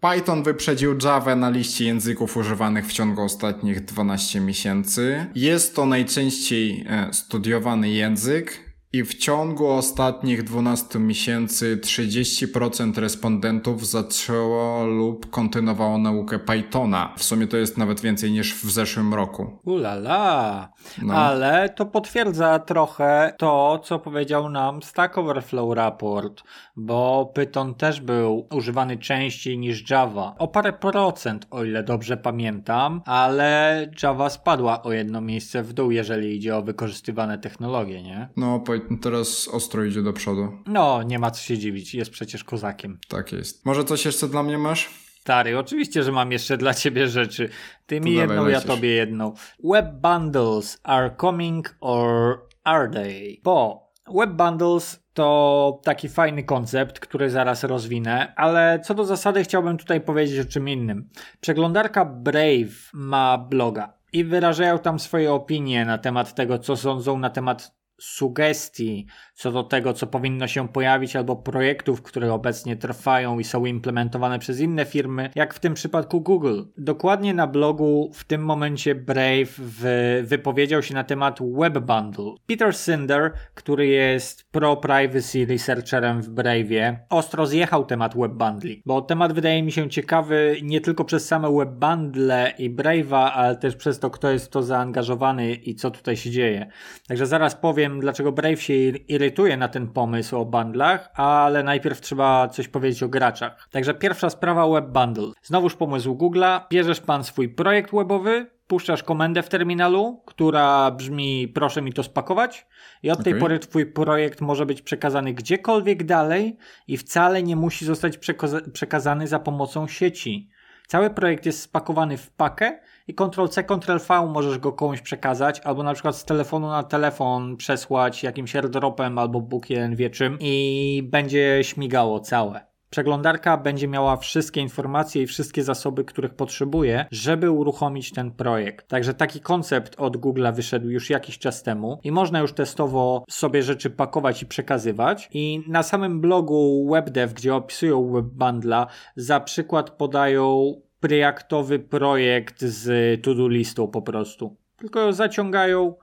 Python 0.00 0.42
wyprzedził 0.42 0.98
Java 1.04 1.36
na 1.36 1.50
liście 1.50 1.84
języków 1.84 2.36
używanych 2.36 2.86
w 2.86 2.92
ciągu 2.92 3.22
ostatnich 3.22 3.84
12 3.84 4.40
miesięcy. 4.40 5.26
Jest 5.34 5.76
to 5.76 5.86
najczęściej 5.86 6.84
e, 6.88 7.08
studiowany 7.12 7.90
język. 7.90 8.67
I 8.92 9.04
w 9.04 9.14
ciągu 9.14 9.66
ostatnich 9.66 10.42
12 10.42 10.98
miesięcy 10.98 11.76
30% 11.82 12.98
respondentów 12.98 13.86
zaczęło 13.86 14.84
lub 14.84 15.30
kontynuowało 15.30 15.98
naukę 15.98 16.38
Pythona. 16.38 17.14
W 17.16 17.22
sumie 17.22 17.46
to 17.46 17.56
jest 17.56 17.78
nawet 17.78 18.00
więcej 18.00 18.32
niż 18.32 18.54
w 18.54 18.70
zeszłym 18.70 19.14
roku. 19.14 19.58
Ulala. 19.64 20.68
No. 21.02 21.14
Ale 21.14 21.68
to 21.68 21.86
potwierdza 21.86 22.58
trochę 22.58 23.34
to, 23.38 23.80
co 23.84 23.98
powiedział 23.98 24.48
nam 24.48 24.82
Stack 24.82 25.18
Overflow 25.18 25.74
Raport, 25.74 26.42
bo 26.76 27.30
Python 27.34 27.74
też 27.74 28.00
był 28.00 28.46
używany 28.54 28.98
częściej 28.98 29.58
niż 29.58 29.90
Java. 29.90 30.34
O 30.38 30.48
parę 30.48 30.72
procent, 30.72 31.46
o 31.50 31.64
ile 31.64 31.82
dobrze 31.82 32.16
pamiętam, 32.16 33.02
ale 33.04 33.86
Java 34.02 34.30
spadła 34.30 34.82
o 34.82 34.92
jedno 34.92 35.20
miejsce 35.20 35.62
w 35.62 35.72
dół, 35.72 35.90
jeżeli 35.90 36.36
idzie 36.36 36.56
o 36.56 36.62
wykorzystywane 36.62 37.38
technologie, 37.38 38.02
nie? 38.02 38.28
No, 38.36 38.60
teraz 39.02 39.48
ostro 39.48 39.84
idzie 39.84 40.02
do 40.02 40.12
przodu. 40.12 40.52
No, 40.66 41.02
nie 41.02 41.18
ma 41.18 41.30
co 41.30 41.42
się 41.42 41.58
dziwić, 41.58 41.94
jest 41.94 42.10
przecież 42.10 42.44
kozakiem. 42.44 42.98
Tak 43.08 43.32
jest. 43.32 43.66
Może 43.66 43.84
coś 43.84 44.04
jeszcze 44.04 44.28
dla 44.28 44.42
mnie 44.42 44.58
masz? 44.58 44.90
Stary, 45.20 45.58
oczywiście, 45.58 46.02
że 46.02 46.12
mam 46.12 46.32
jeszcze 46.32 46.56
dla 46.56 46.74
ciebie 46.74 47.08
rzeczy. 47.08 47.48
Ty 47.86 48.00
mi 48.00 48.12
jedną, 48.12 48.48
ja 48.48 48.60
tobie 48.60 48.88
jedną. 48.88 49.34
Web 49.64 49.86
bundles 50.02 50.80
are 50.82 51.16
coming 51.20 51.76
or 51.80 52.40
are 52.64 52.90
they? 52.90 53.36
Bo 53.44 53.88
web 54.14 54.30
bundles 54.30 55.02
to 55.14 55.80
taki 55.84 56.08
fajny 56.08 56.44
koncept, 56.44 57.00
który 57.00 57.30
zaraz 57.30 57.64
rozwinę, 57.64 58.34
ale 58.36 58.80
co 58.84 58.94
do 58.94 59.04
zasady 59.04 59.44
chciałbym 59.44 59.76
tutaj 59.76 60.00
powiedzieć 60.00 60.46
o 60.46 60.50
czym 60.50 60.68
innym. 60.68 61.08
Przeglądarka 61.40 62.04
Brave 62.04 62.90
ma 62.92 63.38
bloga 63.38 63.92
i 64.12 64.24
wyrażają 64.24 64.78
tam 64.78 64.98
swoje 64.98 65.32
opinie 65.32 65.84
na 65.84 65.98
temat 65.98 66.34
tego, 66.34 66.58
co 66.58 66.76
sądzą 66.76 67.18
na 67.18 67.30
temat 67.30 67.77
sugestii 68.00 69.06
co 69.38 69.52
do 69.52 69.62
tego, 69.62 69.92
co 69.92 70.06
powinno 70.06 70.46
się 70.46 70.68
pojawić, 70.68 71.16
albo 71.16 71.36
projektów, 71.36 72.02
które 72.02 72.32
obecnie 72.32 72.76
trwają 72.76 73.38
i 73.38 73.44
są 73.44 73.64
implementowane 73.64 74.38
przez 74.38 74.60
inne 74.60 74.84
firmy, 74.84 75.30
jak 75.34 75.54
w 75.54 75.60
tym 75.60 75.74
przypadku 75.74 76.20
Google. 76.20 76.62
Dokładnie 76.78 77.34
na 77.34 77.46
blogu 77.46 78.10
w 78.14 78.24
tym 78.24 78.44
momencie 78.44 78.94
Brave 78.94 79.58
wy, 79.58 80.22
wypowiedział 80.24 80.82
się 80.82 80.94
na 80.94 81.04
temat 81.04 81.38
Web 81.58 81.78
Bundle. 81.78 82.34
Peter 82.46 82.76
Sinder, 82.76 83.32
który 83.54 83.86
jest 83.86 84.50
pro-privacy 84.50 85.46
researcherem 85.46 86.22
w 86.22 86.30
Brave'ie, 86.30 86.96
ostro 87.10 87.46
zjechał 87.46 87.86
temat 87.86 88.16
Web 88.16 88.32
Bundli, 88.32 88.82
bo 88.86 89.02
temat 89.02 89.32
wydaje 89.32 89.62
mi 89.62 89.72
się 89.72 89.90
ciekawy 89.90 90.56
nie 90.62 90.80
tylko 90.80 91.04
przez 91.04 91.26
same 91.26 91.52
Web 91.52 91.70
Bundle 91.70 92.52
i 92.58 92.70
Brave'a, 92.70 93.30
ale 93.34 93.56
też 93.56 93.76
przez 93.76 93.98
to, 93.98 94.10
kto 94.10 94.30
jest 94.30 94.46
w 94.46 94.48
to 94.48 94.62
zaangażowany 94.62 95.54
i 95.54 95.74
co 95.74 95.90
tutaj 95.90 96.16
się 96.16 96.30
dzieje. 96.30 96.66
Także 97.08 97.26
zaraz 97.26 97.54
powiem, 97.54 97.87
powiem, 97.88 98.00
dlaczego 98.00 98.32
Brave 98.32 98.62
się 98.62 98.74
irytuje 98.88 99.56
na 99.56 99.68
ten 99.68 99.88
pomysł 99.88 100.36
o 100.36 100.44
bundlach, 100.44 101.10
ale 101.14 101.62
najpierw 101.62 102.00
trzeba 102.00 102.48
coś 102.48 102.68
powiedzieć 102.68 103.02
o 103.02 103.08
graczach. 103.08 103.68
Także 103.70 103.94
pierwsza 103.94 104.30
sprawa 104.30 104.68
Web 104.68 104.86
Bundle. 104.86 105.32
Znowuż 105.42 105.74
pomysł 105.74 106.14
Google'a. 106.14 106.60
Bierzesz 106.70 107.00
pan 107.00 107.24
swój 107.24 107.48
projekt 107.48 107.94
webowy, 107.94 108.46
puszczasz 108.66 109.02
komendę 109.02 109.42
w 109.42 109.48
terminalu, 109.48 110.22
która 110.26 110.90
brzmi 110.90 111.48
proszę 111.48 111.82
mi 111.82 111.92
to 111.92 112.02
spakować 112.02 112.66
i 113.02 113.10
od 113.10 113.24
tej 113.24 113.32
Okej. 113.32 113.40
pory 113.40 113.58
twój 113.58 113.86
projekt 113.86 114.40
może 114.40 114.66
być 114.66 114.82
przekazany 114.82 115.34
gdziekolwiek 115.34 116.04
dalej 116.04 116.56
i 116.88 116.96
wcale 116.96 117.42
nie 117.42 117.56
musi 117.56 117.84
zostać 117.84 118.18
przekaza- 118.18 118.70
przekazany 118.70 119.26
za 119.26 119.38
pomocą 119.38 119.88
sieci. 119.88 120.50
Cały 120.90 121.10
projekt 121.10 121.46
jest 121.46 121.62
spakowany 121.62 122.16
w 122.16 122.30
pakę 122.30 122.78
i 123.08 123.14
Ctrl-C, 123.14 123.64
Ctrl-V 123.64 124.26
możesz 124.26 124.58
go 124.58 124.72
komuś 124.72 125.00
przekazać, 125.00 125.60
albo 125.60 125.82
na 125.82 125.94
przykład 125.94 126.16
z 126.16 126.24
telefonu 126.24 126.68
na 126.68 126.82
telefon 126.82 127.56
przesłać 127.56 128.22
jakimś 128.22 128.56
airdropem 128.56 129.18
albo 129.18 129.40
Bóg 129.40 129.70
jeden 129.70 129.96
wie 129.96 130.10
czym 130.10 130.38
i 130.40 131.02
będzie 131.10 131.58
śmigało 131.62 132.20
całe. 132.20 132.67
Przeglądarka 132.90 133.56
będzie 133.56 133.88
miała 133.88 134.16
wszystkie 134.16 134.60
informacje 134.60 135.22
i 135.22 135.26
wszystkie 135.26 135.62
zasoby, 135.62 136.04
których 136.04 136.34
potrzebuje, 136.34 137.06
żeby 137.10 137.50
uruchomić 137.50 138.12
ten 138.12 138.30
projekt. 138.30 138.88
Także 138.88 139.14
taki 139.14 139.40
koncept 139.40 139.94
od 140.00 140.16
Google'a 140.16 140.54
wyszedł 140.54 140.88
już 140.88 141.10
jakiś 141.10 141.38
czas 141.38 141.62
temu 141.62 142.00
i 142.04 142.12
można 142.12 142.40
już 142.40 142.52
testowo 142.52 143.24
sobie 143.30 143.62
rzeczy 143.62 143.90
pakować 143.90 144.42
i 144.42 144.46
przekazywać. 144.46 145.28
I 145.32 145.62
na 145.68 145.82
samym 145.82 146.20
blogu 146.20 146.90
WebDev, 146.92 147.34
gdzie 147.34 147.54
opisują 147.54 148.12
Web 148.12 148.26
Bundla, 148.26 148.86
za 149.16 149.40
przykład 149.40 149.90
podają 149.90 150.74
preaktowy 151.00 151.78
projekt 151.78 152.64
z 152.64 153.22
to-do 153.22 153.48
listą 153.48 153.88
po 153.88 154.02
prostu. 154.02 154.56
Tylko 154.76 155.00
ją 155.00 155.12
zaciągają, 155.12 155.94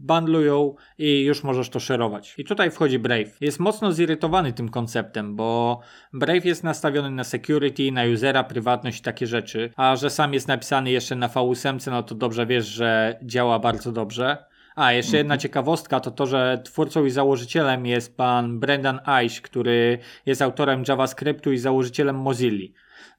bundlują 0.00 0.74
i 0.98 1.24
już 1.24 1.44
możesz 1.44 1.68
to 1.68 1.80
szerować. 1.80 2.34
I 2.38 2.44
tutaj 2.44 2.70
wchodzi 2.70 2.98
Brave. 2.98 3.40
Jest 3.40 3.60
mocno 3.60 3.92
zirytowany 3.92 4.52
tym 4.52 4.68
konceptem, 4.68 5.36
bo 5.36 5.80
Brave 6.12 6.44
jest 6.44 6.64
nastawiony 6.64 7.10
na 7.10 7.24
security, 7.24 7.92
na 7.92 8.02
usera, 8.14 8.44
prywatność 8.44 8.98
i 8.98 9.02
takie 9.02 9.26
rzeczy, 9.26 9.70
a 9.76 9.96
że 9.96 10.10
sam 10.10 10.34
jest 10.34 10.48
napisany 10.48 10.90
jeszcze 10.90 11.16
na 11.16 11.28
V8, 11.28 11.90
no 11.90 12.02
to 12.02 12.14
dobrze 12.14 12.46
wiesz, 12.46 12.66
że 12.66 13.18
działa 13.22 13.58
bardzo 13.58 13.92
dobrze. 13.92 14.50
A, 14.76 14.92
jeszcze 14.92 15.16
jedna 15.16 15.36
ciekawostka 15.38 16.00
to 16.00 16.10
to, 16.10 16.26
że 16.26 16.62
twórcą 16.64 17.04
i 17.04 17.10
założycielem 17.10 17.86
jest 17.86 18.16
pan 18.16 18.60
Brendan 18.60 19.00
Eich, 19.06 19.42
który 19.42 19.98
jest 20.26 20.42
autorem 20.42 20.84
JavaScriptu 20.88 21.52
i 21.52 21.58
założycielem 21.58 22.16
Mozilla. 22.16 22.66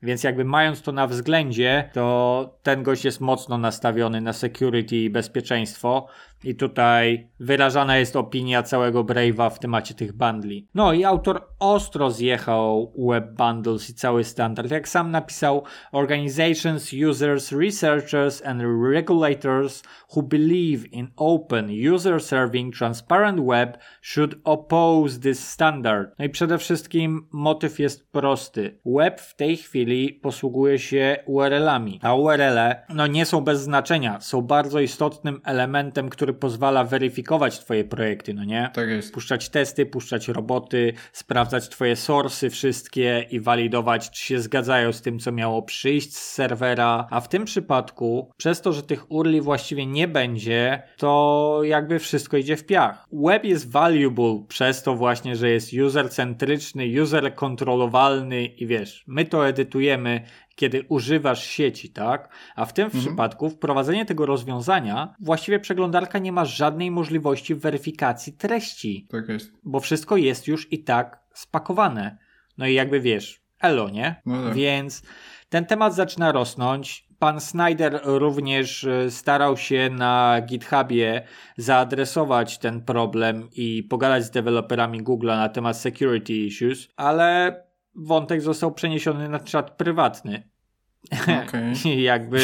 Więc 0.01 0.23
jakby 0.23 0.45
mając 0.45 0.81
to 0.81 0.91
na 0.91 1.07
względzie, 1.07 1.89
to 1.93 2.59
ten 2.63 2.83
gość 2.83 3.05
jest 3.05 3.21
mocno 3.21 3.57
nastawiony 3.57 4.21
na 4.21 4.33
security 4.33 4.95
i 4.95 5.09
bezpieczeństwo. 5.09 6.07
I 6.43 6.55
tutaj 6.55 7.27
wyrażana 7.39 7.97
jest 7.97 8.15
opinia 8.15 8.63
całego 8.63 9.03
Brave'a 9.03 9.49
w 9.49 9.59
temacie 9.59 9.93
tych 9.93 10.13
bundli. 10.13 10.67
No 10.73 10.93
i 10.93 11.03
autor 11.03 11.47
ostro 11.59 12.11
zjechał 12.11 12.93
web 13.09 13.31
bundles 13.31 13.89
i 13.89 13.93
cały 13.93 14.23
standard. 14.23 14.71
Jak 14.71 14.87
sam 14.87 15.11
napisał, 15.11 15.63
organizations, 15.91 16.91
users, 17.09 17.51
researchers 17.51 18.45
and 18.45 18.61
regulators 18.93 19.83
who 20.15 20.23
believe 20.23 20.87
in 20.87 21.07
open, 21.15 21.69
user-serving, 21.93 22.77
transparent 22.77 23.39
web 23.47 23.77
should 24.01 24.35
oppose 24.43 25.19
this 25.19 25.49
standard. 25.49 26.09
No 26.19 26.25
i 26.25 26.29
przede 26.29 26.57
wszystkim 26.57 27.27
motyw 27.31 27.79
jest 27.79 28.11
prosty. 28.11 28.79
Web 28.85 29.21
w 29.21 29.35
tej 29.35 29.57
chwili 29.57 29.70
posługuje 30.21 30.79
się 30.79 31.17
URL-ami, 31.25 31.99
a 32.03 32.15
URL-e 32.15 32.85
no 32.89 33.07
nie 33.07 33.25
są 33.25 33.41
bez 33.41 33.61
znaczenia, 33.61 34.19
są 34.19 34.41
bardzo 34.41 34.79
istotnym 34.79 35.41
elementem, 35.45 36.09
który 36.09 36.33
pozwala 36.33 36.83
weryfikować 36.83 37.59
twoje 37.59 37.83
projekty, 37.83 38.33
no 38.33 38.43
nie? 38.43 38.69
Tak 38.73 38.89
jest. 38.89 39.13
puszczać 39.13 39.49
testy, 39.49 39.85
puszczać 39.85 40.27
roboty, 40.27 40.93
sprawdzać 41.13 41.69
twoje 41.69 41.95
source'y 41.95 42.49
wszystkie 42.49 43.25
i 43.31 43.39
walidować, 43.39 44.09
czy 44.09 44.23
się 44.23 44.39
zgadzają 44.39 44.93
z 44.93 45.01
tym, 45.01 45.19
co 45.19 45.31
miało 45.31 45.61
przyjść 45.61 46.15
z 46.15 46.31
serwera. 46.31 47.07
A 47.09 47.21
w 47.21 47.29
tym 47.29 47.45
przypadku, 47.45 48.31
przez 48.37 48.61
to, 48.61 48.73
że 48.73 48.83
tych 48.83 49.11
urli 49.11 49.41
właściwie 49.41 49.85
nie 49.85 50.07
będzie, 50.07 50.83
to 50.97 51.61
jakby 51.63 51.99
wszystko 51.99 52.37
idzie 52.37 52.57
w 52.57 52.65
piach. 52.65 53.07
Web 53.13 53.43
jest 53.43 53.71
valuable 53.71 54.43
przez 54.47 54.83
to 54.83 54.95
właśnie, 54.95 55.35
że 55.35 55.49
jest 55.49 55.73
user-centryczny, 55.73 57.01
user-kontrolowalny 57.01 58.45
i 58.45 58.67
wiesz, 58.67 59.03
my 59.07 59.25
to 59.25 59.47
edytujemy, 59.47 59.60
kiedy 60.55 60.85
używasz 60.89 61.43
sieci, 61.43 61.89
tak? 61.89 62.29
A 62.55 62.65
w 62.65 62.73
tym 62.73 62.89
przypadku 62.89 63.49
wprowadzenie 63.49 64.05
tego 64.05 64.25
rozwiązania, 64.25 65.15
właściwie 65.19 65.59
przeglądarka 65.59 66.19
nie 66.19 66.31
ma 66.31 66.45
żadnej 66.45 66.91
możliwości 66.91 67.55
weryfikacji 67.55 68.33
treści, 68.33 69.07
Tak 69.11 69.29
jest. 69.29 69.51
bo 69.63 69.79
wszystko 69.79 70.17
jest 70.17 70.47
już 70.47 70.73
i 70.73 70.83
tak 70.83 71.19
spakowane. 71.33 72.17
No 72.57 72.67
i 72.67 72.73
jakby 72.73 72.99
wiesz, 72.99 73.41
elo, 73.61 73.89
nie? 73.89 74.21
No 74.25 74.43
tak. 74.43 74.53
Więc 74.53 75.03
ten 75.49 75.65
temat 75.65 75.95
zaczyna 75.95 76.31
rosnąć. 76.31 77.07
Pan 77.19 77.41
Snyder 77.41 78.01
również 78.03 78.83
e, 78.83 79.11
starał 79.11 79.57
się 79.57 79.89
na 79.89 80.41
GitHubie 80.45 81.21
zaadresować 81.57 82.57
ten 82.57 82.81
problem 82.81 83.49
i 83.51 83.83
pogadać 83.83 84.23
z 84.25 84.31
deweloperami 84.31 85.03
Google'a 85.03 85.37
na 85.37 85.49
temat 85.49 85.77
security 85.77 86.33
issues, 86.33 86.87
ale 86.95 87.55
wątek 87.95 88.41
został 88.41 88.71
przeniesiony 88.71 89.29
na 89.29 89.39
czat 89.39 89.71
prywatny. 89.71 90.49
I 91.85 92.01
jakby 92.01 92.39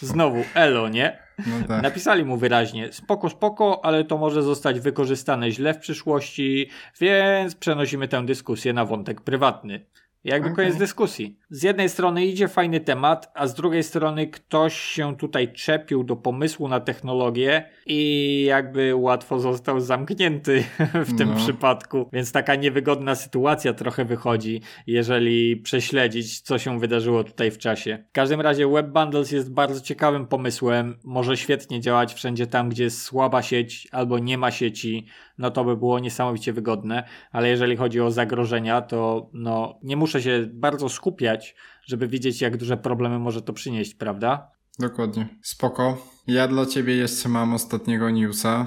znowu 0.00 0.44
elo, 0.54 0.88
nie? 0.88 1.18
No 1.38 1.68
tak. 1.68 1.82
Napisali 1.82 2.24
mu 2.24 2.36
wyraźnie, 2.36 2.92
spoko, 2.92 3.30
spoko, 3.30 3.84
ale 3.84 4.04
to 4.04 4.18
może 4.18 4.42
zostać 4.42 4.80
wykorzystane 4.80 5.50
źle 5.50 5.74
w 5.74 5.78
przyszłości, 5.78 6.70
więc 7.00 7.54
przenosimy 7.54 8.08
tę 8.08 8.26
dyskusję 8.26 8.72
na 8.72 8.84
wątek 8.84 9.20
prywatny. 9.20 9.86
Jakby 10.26 10.46
Okej. 10.50 10.56
koniec 10.64 10.76
dyskusji. 10.78 11.38
Z 11.50 11.62
jednej 11.62 11.88
strony 11.88 12.26
idzie 12.26 12.48
fajny 12.48 12.80
temat, 12.80 13.30
a 13.34 13.46
z 13.46 13.54
drugiej 13.54 13.82
strony 13.82 14.26
ktoś 14.26 14.74
się 14.80 15.16
tutaj 15.16 15.52
czepił 15.52 16.04
do 16.04 16.16
pomysłu 16.16 16.68
na 16.68 16.80
technologię 16.80 17.68
i 17.86 18.44
jakby 18.48 18.94
łatwo 18.94 19.38
został 19.40 19.80
zamknięty 19.80 20.64
w 21.08 21.18
tym 21.18 21.28
No. 21.28 21.36
przypadku. 21.36 22.08
Więc 22.12 22.32
taka 22.32 22.54
niewygodna 22.54 23.14
sytuacja 23.14 23.72
trochę 23.72 24.04
wychodzi, 24.04 24.60
jeżeli 24.86 25.56
prześledzić, 25.56 26.40
co 26.40 26.58
się 26.58 26.80
wydarzyło 26.80 27.24
tutaj 27.24 27.50
w 27.50 27.58
czasie. 27.58 28.04
W 28.08 28.12
każdym 28.12 28.40
razie 28.40 28.68
Web 28.68 28.86
Bundles 28.86 29.32
jest 29.32 29.52
bardzo 29.52 29.80
ciekawym 29.80 30.26
pomysłem. 30.26 30.98
Może 31.04 31.36
świetnie 31.36 31.80
działać 31.80 32.14
wszędzie 32.14 32.46
tam, 32.46 32.68
gdzie 32.68 32.84
jest 32.84 33.02
słaba 33.02 33.42
sieć 33.42 33.88
albo 33.92 34.18
nie 34.18 34.38
ma 34.38 34.50
sieci. 34.50 35.06
No 35.38 35.50
to 35.50 35.64
by 35.64 35.76
było 35.76 35.98
niesamowicie 35.98 36.52
wygodne, 36.52 37.04
ale 37.32 37.48
jeżeli 37.48 37.76
chodzi 37.76 38.00
o 38.00 38.10
zagrożenia, 38.10 38.82
to 38.82 39.30
no 39.32 39.78
nie 39.82 39.96
muszę 39.96 40.22
się 40.22 40.48
bardzo 40.52 40.88
skupiać, 40.88 41.54
żeby 41.86 42.08
widzieć, 42.08 42.40
jak 42.40 42.56
duże 42.56 42.76
problemy 42.76 43.18
może 43.18 43.42
to 43.42 43.52
przynieść, 43.52 43.94
prawda? 43.94 44.50
Dokładnie. 44.78 45.28
Spoko. 45.42 45.98
Ja 46.26 46.48
dla 46.48 46.66
ciebie 46.66 46.96
jeszcze 46.96 47.28
mam 47.28 47.54
ostatniego 47.54 48.10
newsa. 48.10 48.66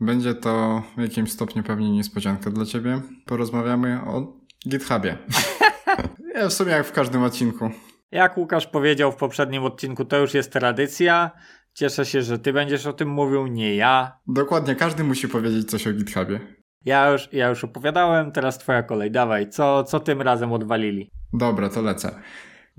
Będzie 0.00 0.34
to 0.34 0.82
w 0.96 1.00
jakimś 1.00 1.32
stopniu 1.32 1.62
pewnie 1.62 1.90
niespodzianka 1.90 2.50
dla 2.50 2.64
ciebie. 2.64 3.00
Porozmawiamy 3.26 4.00
o 4.06 4.32
GitHubie. 4.68 5.18
ja 6.34 6.48
w 6.48 6.52
sumie 6.52 6.72
jak 6.72 6.86
w 6.86 6.92
każdym 6.92 7.22
odcinku. 7.22 7.70
Jak 8.10 8.38
Łukasz 8.38 8.66
powiedział 8.66 9.12
w 9.12 9.16
poprzednim 9.16 9.64
odcinku, 9.64 10.04
to 10.04 10.18
już 10.18 10.34
jest 10.34 10.52
tradycja. 10.52 11.30
Cieszę 11.76 12.06
się, 12.06 12.22
że 12.22 12.38
ty 12.38 12.52
będziesz 12.52 12.86
o 12.86 12.92
tym 12.92 13.08
mówił, 13.08 13.46
nie 13.46 13.74
ja. 13.76 14.18
Dokładnie, 14.26 14.74
każdy 14.74 15.04
musi 15.04 15.28
powiedzieć 15.28 15.70
coś 15.70 15.86
o 15.86 15.92
GitHubie. 15.92 16.40
Ja 16.84 17.10
już, 17.10 17.28
ja 17.32 17.48
już 17.48 17.64
opowiadałem, 17.64 18.32
teraz 18.32 18.58
twoja 18.58 18.82
kolej. 18.82 19.10
Dawaj, 19.10 19.50
co, 19.50 19.84
co 19.84 20.00
tym 20.00 20.22
razem 20.22 20.52
odwalili? 20.52 21.10
Dobra, 21.32 21.68
to 21.68 21.82
lecę. 21.82 22.22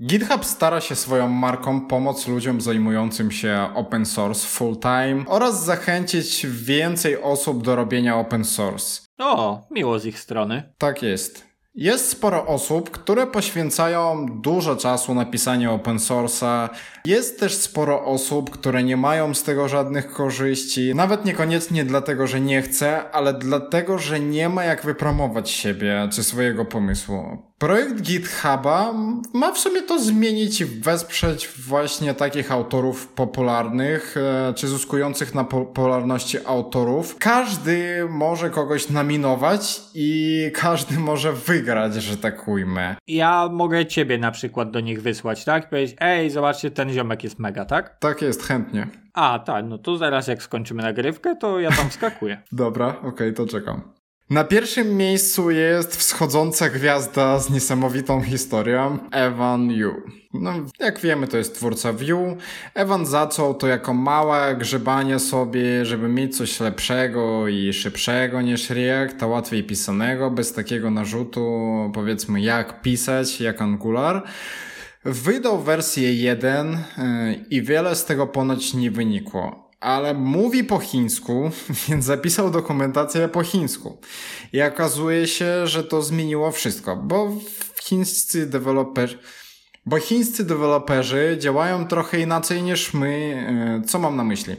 GitHub 0.02 0.44
stara 0.44 0.80
się 0.80 0.94
swoją 0.94 1.28
marką 1.28 1.86
pomóc 1.86 2.28
ludziom 2.28 2.60
zajmującym 2.60 3.30
się 3.30 3.68
open 3.74 4.06
source 4.06 4.48
full 4.48 4.76
time 4.76 5.24
oraz 5.26 5.64
zachęcić 5.64 6.46
więcej 6.46 7.22
osób 7.22 7.62
do 7.64 7.76
robienia 7.76 8.16
open 8.16 8.44
source. 8.44 9.02
O, 9.18 9.66
miło 9.70 9.98
z 9.98 10.06
ich 10.06 10.18
strony. 10.18 10.72
Tak 10.78 11.02
jest. 11.02 11.47
Jest 11.80 12.08
sporo 12.08 12.46
osób, 12.46 12.90
które 12.90 13.26
poświęcają 13.26 14.26
dużo 14.40 14.76
czasu 14.76 15.14
na 15.14 15.24
pisanie 15.24 15.70
open 15.70 15.96
source'a. 15.96 16.68
Jest 17.04 17.40
też 17.40 17.54
sporo 17.54 18.04
osób, 18.04 18.50
które 18.50 18.82
nie 18.82 18.96
mają 18.96 19.34
z 19.34 19.42
tego 19.42 19.68
żadnych 19.68 20.12
korzyści. 20.12 20.94
Nawet 20.94 21.24
niekoniecznie 21.24 21.84
dlatego, 21.84 22.26
że 22.26 22.40
nie 22.40 22.62
chce, 22.62 23.10
ale 23.10 23.34
dlatego, 23.34 23.98
że 23.98 24.20
nie 24.20 24.48
ma 24.48 24.64
jak 24.64 24.84
wypromować 24.84 25.50
siebie 25.50 26.08
czy 26.12 26.24
swojego 26.24 26.64
pomysłu. 26.64 27.47
Projekt 27.58 28.00
GitHuba 28.02 28.92
ma 29.34 29.52
w 29.52 29.58
sumie 29.58 29.82
to 29.82 29.98
zmienić 29.98 30.60
i 30.60 30.64
wesprzeć 30.64 31.48
właśnie 31.48 32.14
takich 32.14 32.52
autorów 32.52 33.08
popularnych, 33.08 34.16
e, 34.16 34.54
czy 34.54 34.68
zyskujących 34.68 35.34
na 35.34 35.44
popularności 35.44 36.38
autorów. 36.46 37.16
Każdy 37.18 38.06
może 38.10 38.50
kogoś 38.50 38.90
nominować 38.90 39.80
i 39.94 40.50
każdy 40.54 40.98
może 40.98 41.32
wygrać, 41.32 41.94
że 41.94 42.16
tak 42.16 42.48
ujmę. 42.48 42.96
Ja 43.06 43.48
mogę 43.52 43.86
ciebie 43.86 44.18
na 44.18 44.30
przykład 44.30 44.70
do 44.70 44.80
nich 44.80 45.02
wysłać, 45.02 45.44
tak? 45.44 45.70
Powiedzieć, 45.70 45.96
ej, 46.00 46.30
zobaczcie, 46.30 46.70
ten 46.70 46.90
ziomek 46.90 47.24
jest 47.24 47.38
mega, 47.38 47.64
tak? 47.64 47.98
Tak 47.98 48.22
jest, 48.22 48.42
chętnie. 48.42 48.86
A, 49.14 49.38
tak, 49.38 49.64
no 49.68 49.78
to 49.78 49.96
zaraz 49.96 50.28
jak 50.28 50.42
skończymy 50.42 50.82
nagrywkę, 50.82 51.36
to 51.36 51.60
ja 51.60 51.70
tam 51.70 51.90
skakuję. 51.90 52.42
Dobra, 52.52 52.88
okej, 52.88 53.08
okay, 53.08 53.32
to 53.32 53.46
czekam. 53.46 53.97
Na 54.30 54.44
pierwszym 54.44 54.96
miejscu 54.96 55.50
jest 55.50 55.96
wschodząca 55.96 56.68
gwiazda 56.68 57.38
z 57.40 57.50
niesamowitą 57.50 58.22
historią, 58.22 58.98
Evan 59.10 59.70
Yu. 59.70 59.94
No, 60.34 60.52
jak 60.78 61.00
wiemy, 61.00 61.28
to 61.28 61.36
jest 61.36 61.54
twórca 61.54 61.92
View. 61.92 62.18
Evan 62.74 63.06
zaczął 63.06 63.54
to 63.54 63.66
jako 63.66 63.94
małe 63.94 64.56
grzebanie 64.56 65.18
sobie, 65.18 65.84
żeby 65.84 66.08
mieć 66.08 66.36
coś 66.36 66.60
lepszego 66.60 67.48
i 67.48 67.72
szybszego 67.72 68.42
niż 68.42 68.70
React, 68.70 69.22
a 69.22 69.26
łatwiej 69.26 69.64
pisanego, 69.64 70.30
bez 70.30 70.52
takiego 70.52 70.90
narzutu, 70.90 71.70
powiedzmy, 71.94 72.40
jak 72.40 72.82
pisać, 72.82 73.40
jak 73.40 73.62
Angular. 73.62 74.22
Wydał 75.04 75.62
wersję 75.62 76.14
1 76.14 76.74
y, 76.74 76.78
i 77.50 77.62
wiele 77.62 77.96
z 77.96 78.04
tego 78.04 78.26
ponoć 78.26 78.74
nie 78.74 78.90
wynikło 78.90 79.67
ale 79.80 80.14
mówi 80.14 80.64
po 80.64 80.78
chińsku, 80.78 81.50
więc 81.88 82.04
zapisał 82.04 82.50
dokumentację 82.50 83.28
po 83.28 83.42
chińsku. 83.42 83.98
I 84.52 84.62
okazuje 84.62 85.26
się, 85.26 85.66
że 85.66 85.84
to 85.84 86.02
zmieniło 86.02 86.50
wszystko, 86.50 86.96
bo 86.96 87.32
chińscy 87.82 88.46
deweloperzy, 88.46 89.18
bo 89.86 89.98
chińscy 89.98 90.44
deweloperzy 90.44 91.36
działają 91.40 91.86
trochę 91.86 92.20
inaczej 92.20 92.62
niż 92.62 92.94
my. 92.94 93.46
E, 93.84 93.88
co 93.88 93.98
mam 93.98 94.16
na 94.16 94.24
myśli? 94.24 94.56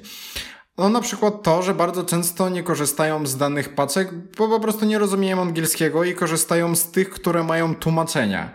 No 0.77 0.89
na 0.89 1.01
przykład 1.01 1.43
to, 1.43 1.61
że 1.63 1.73
bardzo 1.73 2.03
często 2.03 2.49
nie 2.49 2.63
korzystają 2.63 3.27
z 3.27 3.37
danych 3.37 3.75
paczek, 3.75 4.13
bo 4.37 4.47
po 4.47 4.59
prostu 4.59 4.85
nie 4.85 4.99
rozumieją 4.99 5.41
angielskiego 5.41 6.03
i 6.03 6.15
korzystają 6.15 6.75
z 6.75 6.91
tych, 6.91 7.09
które 7.09 7.43
mają 7.43 7.75
tłumaczenia. 7.75 8.51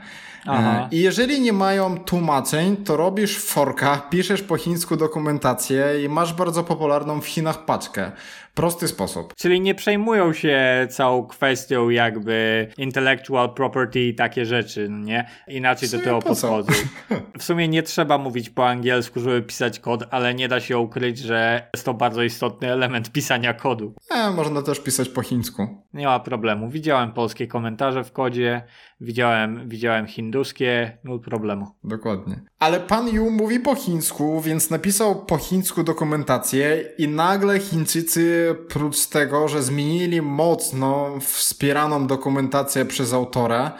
Aha. 0.46 0.88
I 0.90 1.00
jeżeli 1.00 1.40
nie 1.40 1.52
mają 1.52 1.98
tłumaczeń, 1.98 2.76
to 2.76 2.96
robisz 2.96 3.38
forka, 3.38 3.96
piszesz 4.11 4.42
po 4.42 4.57
chińsku 4.57 4.96
dokumentację 4.96 6.04
i 6.04 6.09
masz 6.09 6.35
bardzo 6.35 6.64
popularną 6.64 7.20
w 7.20 7.26
Chinach 7.26 7.64
paczkę. 7.64 8.12
Prosty 8.55 8.88
sposób. 8.88 9.35
Czyli 9.37 9.61
nie 9.61 9.75
przejmują 9.75 10.33
się 10.33 10.87
całą 10.90 11.27
kwestią 11.27 11.88
jakby 11.88 12.69
intellectual 12.79 13.55
property 13.55 14.01
i 14.01 14.14
takie 14.14 14.47
rzeczy, 14.47 14.88
no 14.88 14.99
nie? 14.99 15.31
Inaczej 15.49 15.88
do 15.88 15.99
tego 15.99 16.19
podchodzą. 16.19 16.73
W 17.38 17.43
sumie 17.43 17.69
nie 17.69 17.83
trzeba 17.83 18.19
mówić 18.19 18.51
po 18.51 18.69
angielsku, 18.69 19.21
żeby 19.21 19.43
pisać 19.43 19.79
kod, 19.81 20.05
ale 20.11 20.35
nie 20.35 20.49
da 20.49 20.61
się 20.61 20.79
ukryć, 20.79 21.19
że 21.19 21.69
jest 21.75 21.85
to 21.85 21.95
bardzo 21.95 22.23
istotny 22.23 22.73
element 22.73 23.12
pisania 23.12 23.55
kodu. 23.55 23.95
E, 24.11 24.31
można 24.31 24.62
też 24.62 24.81
pisać 24.81 25.09
po 25.09 25.23
chińsku. 25.23 25.85
Nie 25.95 26.07
ma 26.07 26.21
problemu. 26.21 26.71
Widziałem 26.71 27.12
polskie 27.12 27.47
komentarze 27.47 28.05
w 28.05 28.12
kodzie, 28.12 28.62
widziałem, 29.01 29.69
widziałem 29.69 30.07
hinduskie, 30.07 30.99
no 31.05 31.19
problemu. 31.19 31.67
Dokładnie. 31.85 32.40
Ale 32.59 32.81
pan 32.81 33.09
Yu 33.09 33.31
mówi 33.31 33.61
po 33.61 33.75
chińsku, 33.75 34.40
więc 34.40 34.71
napisał 34.71 35.25
po 35.25 35.38
chińsku 35.38 35.83
dokumentację 35.83 36.85
i 36.99 37.09
nagle 37.09 37.61
Chińczycy 37.61 38.43
prócz 38.68 39.07
tego, 39.07 39.48
że 39.48 39.62
zmienili 39.62 40.22
mocno 40.22 41.20
wspieraną 41.20 42.07
dokumentację 42.07 42.85
przez 42.85 43.12
autora, 43.12 43.72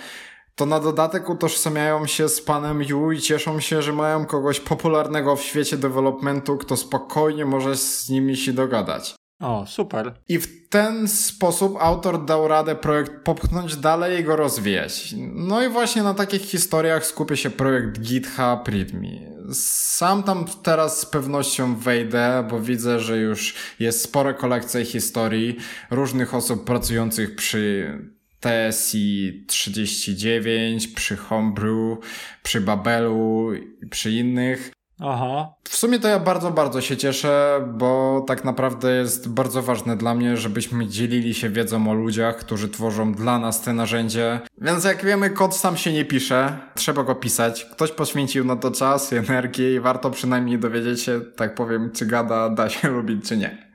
to 0.55 0.67
na 0.67 0.81
dodatek 0.81 1.29
utożsamiają 1.31 2.07
się 2.07 2.29
z 2.29 2.41
panem 2.41 2.83
Yu 2.83 3.13
i 3.13 3.21
cieszą 3.21 3.61
się, 3.61 3.83
że 3.83 3.93
mają 3.93 4.27
kogoś 4.27 4.61
popularnego 4.61 5.37
w 5.37 5.43
świecie 5.43 5.77
developmentu, 5.77 6.57
kto 6.57 6.77
spokojnie 6.77 7.45
może 7.45 7.77
z 7.77 8.09
nimi 8.11 8.37
się 8.37 8.53
dogadać. 8.53 9.15
O, 9.41 9.65
super. 9.67 10.15
I 10.29 10.39
w 10.39 10.69
ten 10.69 11.09
sposób 11.09 11.77
autor 11.81 12.25
dał 12.25 12.49
radę 12.49 12.75
projekt 12.75 13.13
popchnąć 13.25 13.77
dalej 13.77 14.21
i 14.21 14.25
go 14.25 14.37
rozwijać. 14.37 15.15
No 15.35 15.63
i 15.63 15.69
właśnie 15.69 16.03
na 16.03 16.15
takich 16.15 16.43
historiach 16.43 17.07
skupia 17.07 17.37
się 17.37 17.51
projekt 17.51 18.01
GitHub 18.01 18.69
README. 18.69 19.34
Sam 19.53 20.23
tam 20.23 20.45
teraz 20.63 21.01
z 21.01 21.07
pewnością 21.07 21.77
wejdę, 21.77 22.47
bo 22.51 22.61
widzę, 22.61 23.01
że 23.01 23.19
już 23.19 23.55
jest 23.79 24.03
spora 24.03 24.33
kolekcja 24.33 24.85
historii 24.85 25.57
różnych 25.91 26.35
osób 26.35 26.65
pracujących 26.65 27.37
przy 27.37 27.99
TSI 28.41 29.45
39, 29.47 30.89
przy 30.89 31.17
Homebrew, 31.17 31.99
przy 32.43 32.61
Babelu 32.61 33.51
przy 33.91 34.11
innych. 34.11 34.73
Aha. 35.01 35.55
W 35.65 35.77
sumie 35.77 35.99
to 35.99 36.09
ja 36.09 36.19
bardzo, 36.19 36.51
bardzo 36.51 36.81
się 36.81 36.97
cieszę, 36.97 37.61
bo 37.73 38.21
tak 38.27 38.45
naprawdę 38.45 38.95
jest 38.95 39.29
bardzo 39.29 39.63
ważne 39.63 39.97
dla 39.97 40.15
mnie, 40.15 40.37
żebyśmy 40.37 40.87
dzielili 40.87 41.35
się 41.35 41.51
wiedzą 41.51 41.91
o 41.91 41.95
ludziach, 41.95 42.37
którzy 42.37 42.69
tworzą 42.69 43.13
dla 43.13 43.39
nas 43.39 43.63
te 43.63 43.73
narzędzie. 43.73 44.41
Więc 44.59 44.85
jak 44.85 45.05
wiemy, 45.05 45.31
kod 45.31 45.57
sam 45.57 45.77
się 45.77 45.93
nie 45.93 46.05
pisze, 46.05 46.59
trzeba 46.75 47.03
go 47.03 47.15
pisać. 47.15 47.65
Ktoś 47.65 47.93
poświęcił 47.93 48.45
na 48.45 48.57
to 48.57 48.71
czas 48.71 49.13
i 49.13 49.17
energię 49.17 49.75
i 49.75 49.81
warto 49.81 50.11
przynajmniej 50.11 50.59
dowiedzieć 50.59 51.03
się, 51.03 51.21
tak 51.37 51.55
powiem, 51.55 51.91
czy 51.95 52.07
gada 52.07 52.49
da 52.49 52.69
się 52.69 52.89
lubić, 52.97 53.29
czy 53.29 53.37
nie. 53.37 53.75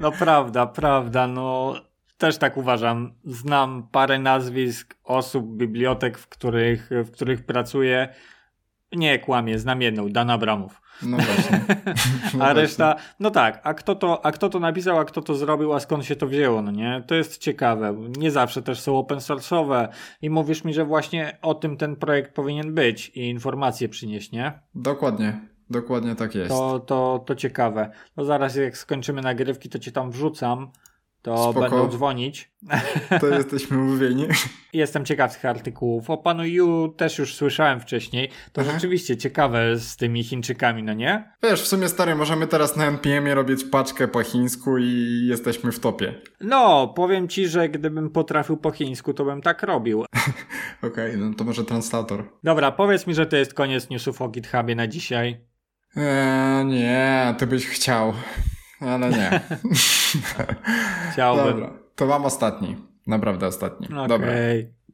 no 0.00 0.12
prawda, 0.12 0.66
prawda, 0.66 1.26
no 1.26 1.74
też 2.18 2.38
tak 2.38 2.56
uważam. 2.56 3.12
Znam 3.24 3.88
parę 3.92 4.18
nazwisk 4.18 4.94
osób, 5.04 5.56
bibliotek, 5.56 6.18
w 6.18 6.28
których, 6.28 6.90
w 7.04 7.10
których 7.10 7.46
pracuję 7.46 8.08
nie, 8.92 9.18
kłamie, 9.18 9.58
znam 9.58 9.82
jedną, 9.82 10.08
Dan 10.08 10.30
Abramów. 10.30 10.80
No 11.02 11.16
właśnie. 11.16 11.60
No 12.38 12.44
a 12.44 12.52
reszta, 12.52 12.96
no 13.20 13.30
tak, 13.30 13.60
a 13.64 13.74
kto, 13.74 13.94
to, 13.94 14.26
a 14.26 14.32
kto 14.32 14.48
to 14.48 14.60
napisał, 14.60 14.98
a 14.98 15.04
kto 15.04 15.22
to 15.22 15.34
zrobił, 15.34 15.72
a 15.72 15.80
skąd 15.80 16.04
się 16.04 16.16
to 16.16 16.26
wzięło, 16.26 16.62
no 16.62 16.70
nie? 16.70 17.02
To 17.06 17.14
jest 17.14 17.38
ciekawe. 17.38 17.96
Nie 18.18 18.30
zawsze 18.30 18.62
też 18.62 18.80
są 18.80 18.98
open 18.98 19.18
source'owe 19.18 19.88
i 20.22 20.30
mówisz 20.30 20.64
mi, 20.64 20.74
że 20.74 20.84
właśnie 20.84 21.38
o 21.42 21.54
tym 21.54 21.76
ten 21.76 21.96
projekt 21.96 22.34
powinien 22.34 22.74
być 22.74 23.08
i 23.08 23.28
informacje 23.28 23.88
przynieść, 23.88 24.32
nie? 24.32 24.52
Dokładnie. 24.74 25.40
Dokładnie 25.70 26.14
tak 26.14 26.34
jest. 26.34 26.48
To, 26.48 26.80
to, 26.80 27.24
to 27.26 27.34
ciekawe. 27.34 27.90
No 28.16 28.24
zaraz 28.24 28.56
jak 28.56 28.76
skończymy 28.76 29.22
nagrywki, 29.22 29.68
to 29.68 29.78
cię 29.78 29.92
tam 29.92 30.10
wrzucam 30.10 30.70
to 31.22 31.50
Spoko. 31.50 31.60
będą 31.60 31.88
dzwonić. 31.88 32.50
To 33.20 33.28
jesteśmy 33.28 33.78
umówieni. 33.78 34.26
Jestem 34.72 35.04
ciekaw 35.04 35.34
tych 35.34 35.44
artykułów. 35.44 36.10
O 36.10 36.16
panu 36.16 36.44
Yu 36.44 36.88
też 36.88 37.18
już 37.18 37.34
słyszałem 37.34 37.80
wcześniej. 37.80 38.30
To 38.52 38.60
Aha. 38.60 38.70
rzeczywiście 38.72 39.16
ciekawe 39.16 39.76
z 39.76 39.96
tymi 39.96 40.24
Chińczykami, 40.24 40.82
no 40.82 40.94
nie? 40.94 41.32
Wiesz, 41.42 41.62
w 41.62 41.66
sumie 41.66 41.88
stary, 41.88 42.14
możemy 42.14 42.46
teraz 42.46 42.76
na 42.76 42.86
NPM-ie 42.86 43.34
robić 43.34 43.64
paczkę 43.64 44.08
po 44.08 44.22
chińsku 44.22 44.78
i 44.78 45.26
jesteśmy 45.28 45.72
w 45.72 45.80
topie. 45.80 46.14
No, 46.40 46.88
powiem 46.88 47.28
ci, 47.28 47.48
że 47.48 47.68
gdybym 47.68 48.10
potrafił 48.10 48.56
po 48.56 48.70
chińsku, 48.70 49.14
to 49.14 49.24
bym 49.24 49.42
tak 49.42 49.62
robił. 49.62 50.00
Okej, 50.82 50.90
okay, 50.90 51.16
no 51.16 51.34
to 51.34 51.44
może 51.44 51.64
translator. 51.64 52.24
Dobra, 52.44 52.72
powiedz 52.72 53.06
mi, 53.06 53.14
że 53.14 53.26
to 53.26 53.36
jest 53.36 53.54
koniec 53.54 53.90
newsów 53.90 54.22
o 54.22 54.28
GitHubie 54.28 54.74
na 54.74 54.86
dzisiaj. 54.86 55.40
Eee, 55.96 56.64
nie, 56.64 57.34
ty 57.38 57.46
byś 57.46 57.66
chciał. 57.66 58.12
Ale 58.80 59.10
nie. 59.10 59.40
Chciałbym. 61.12 61.46
Dobra, 61.46 61.70
to 61.94 62.06
mam 62.06 62.24
ostatni. 62.24 62.76
Naprawdę 63.06 63.46
ostatni. 63.46 63.86
Okay. 63.86 64.08
Dobra, 64.08 64.32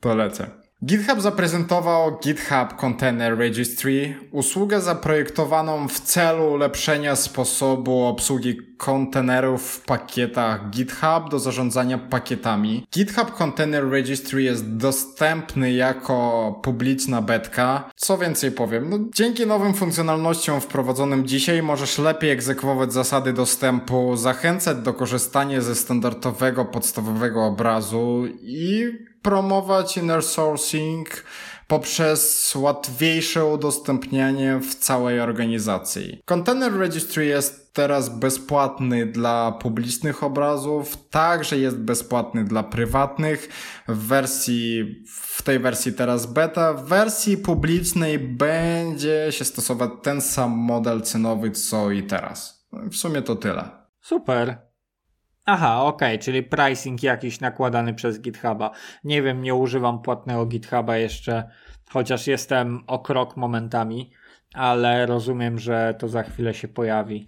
to 0.01 0.15
lecę. 0.15 0.51
GitHub 0.85 1.21
zaprezentował 1.21 2.19
GitHub 2.19 2.77
Container 2.77 3.39
Registry, 3.39 4.15
usługę 4.31 4.81
zaprojektowaną 4.81 5.89
w 5.89 6.01
celu 6.01 6.53
ulepszenia 6.53 7.17
sposobu 7.17 8.05
obsługi 8.05 8.57
kontenerów 8.77 9.63
w 9.63 9.81
pakietach 9.81 10.71
GitHub 10.71 11.31
do 11.31 11.39
zarządzania 11.39 11.99
pakietami. 11.99 12.87
GitHub 12.95 13.33
Container 13.33 13.91
Registry 13.91 14.43
jest 14.43 14.77
dostępny 14.77 15.73
jako 15.73 16.61
publiczna 16.63 17.23
betka. 17.23 17.91
Co 17.97 18.19
więcej 18.19 18.53
powiem, 18.53 18.91
no, 18.91 18.99
dzięki 19.15 19.47
nowym 19.47 19.75
funkcjonalnościom 19.75 20.61
wprowadzonym 20.61 21.27
dzisiaj 21.27 21.63
możesz 21.63 21.99
lepiej 21.99 22.31
egzekwować 22.31 22.93
zasady 22.93 23.33
dostępu, 23.33 24.17
zachęcać 24.17 24.79
do 24.79 24.95
korzystania 24.95 25.61
ze 25.61 25.75
standardowego 25.75 26.65
podstawowego 26.65 27.45
obrazu 27.45 28.25
i 28.43 28.93
promować 29.23 29.97
inner 29.97 30.23
sourcing 30.23 31.09
poprzez 31.67 32.55
łatwiejsze 32.55 33.45
udostępnianie 33.45 34.61
w 34.61 34.75
całej 34.75 35.21
organizacji. 35.21 36.23
Container 36.25 36.73
Registry 36.73 37.27
jest 37.27 37.73
teraz 37.73 38.09
bezpłatny 38.09 39.07
dla 39.07 39.53
publicznych 39.53 40.23
obrazów, 40.23 40.97
także 41.11 41.59
jest 41.59 41.79
bezpłatny 41.79 42.45
dla 42.45 42.63
prywatnych. 42.63 43.49
W 43.89 44.07
wersji, 44.07 44.85
w 45.21 45.43
tej 45.43 45.59
wersji 45.59 45.93
teraz 45.93 46.27
beta, 46.27 46.75
w 46.75 46.85
wersji 46.85 47.37
publicznej 47.37 48.19
będzie 48.19 49.27
się 49.31 49.45
stosować 49.45 49.91
ten 50.03 50.21
sam 50.21 50.51
model 50.51 51.03
cenowy 51.03 51.51
co 51.51 51.91
i 51.91 52.03
teraz. 52.03 52.67
W 52.73 52.97
sumie 52.97 53.23
to 53.23 53.37
tyle. 53.37 53.69
Super. 54.01 54.66
Aha, 55.49 55.83
okej, 55.83 56.09
okay, 56.09 56.19
czyli 56.19 56.43
pricing 56.43 57.03
jakiś 57.03 57.41
nakładany 57.41 57.95
przez 57.95 58.21
GitHuba. 58.21 58.71
Nie 59.05 59.23
wiem, 59.23 59.43
nie 59.43 59.55
używam 59.55 60.03
płatnego 60.03 60.47
GitHuba 60.47 60.97
jeszcze, 60.97 61.51
chociaż 61.91 62.27
jestem 62.27 62.85
o 62.87 62.99
krok 62.99 63.37
momentami, 63.37 64.11
ale 64.55 65.07
rozumiem, 65.07 65.59
że 65.59 65.95
to 65.99 66.09
za 66.09 66.23
chwilę 66.23 66.55
się 66.55 66.69
pojawi. 66.69 67.27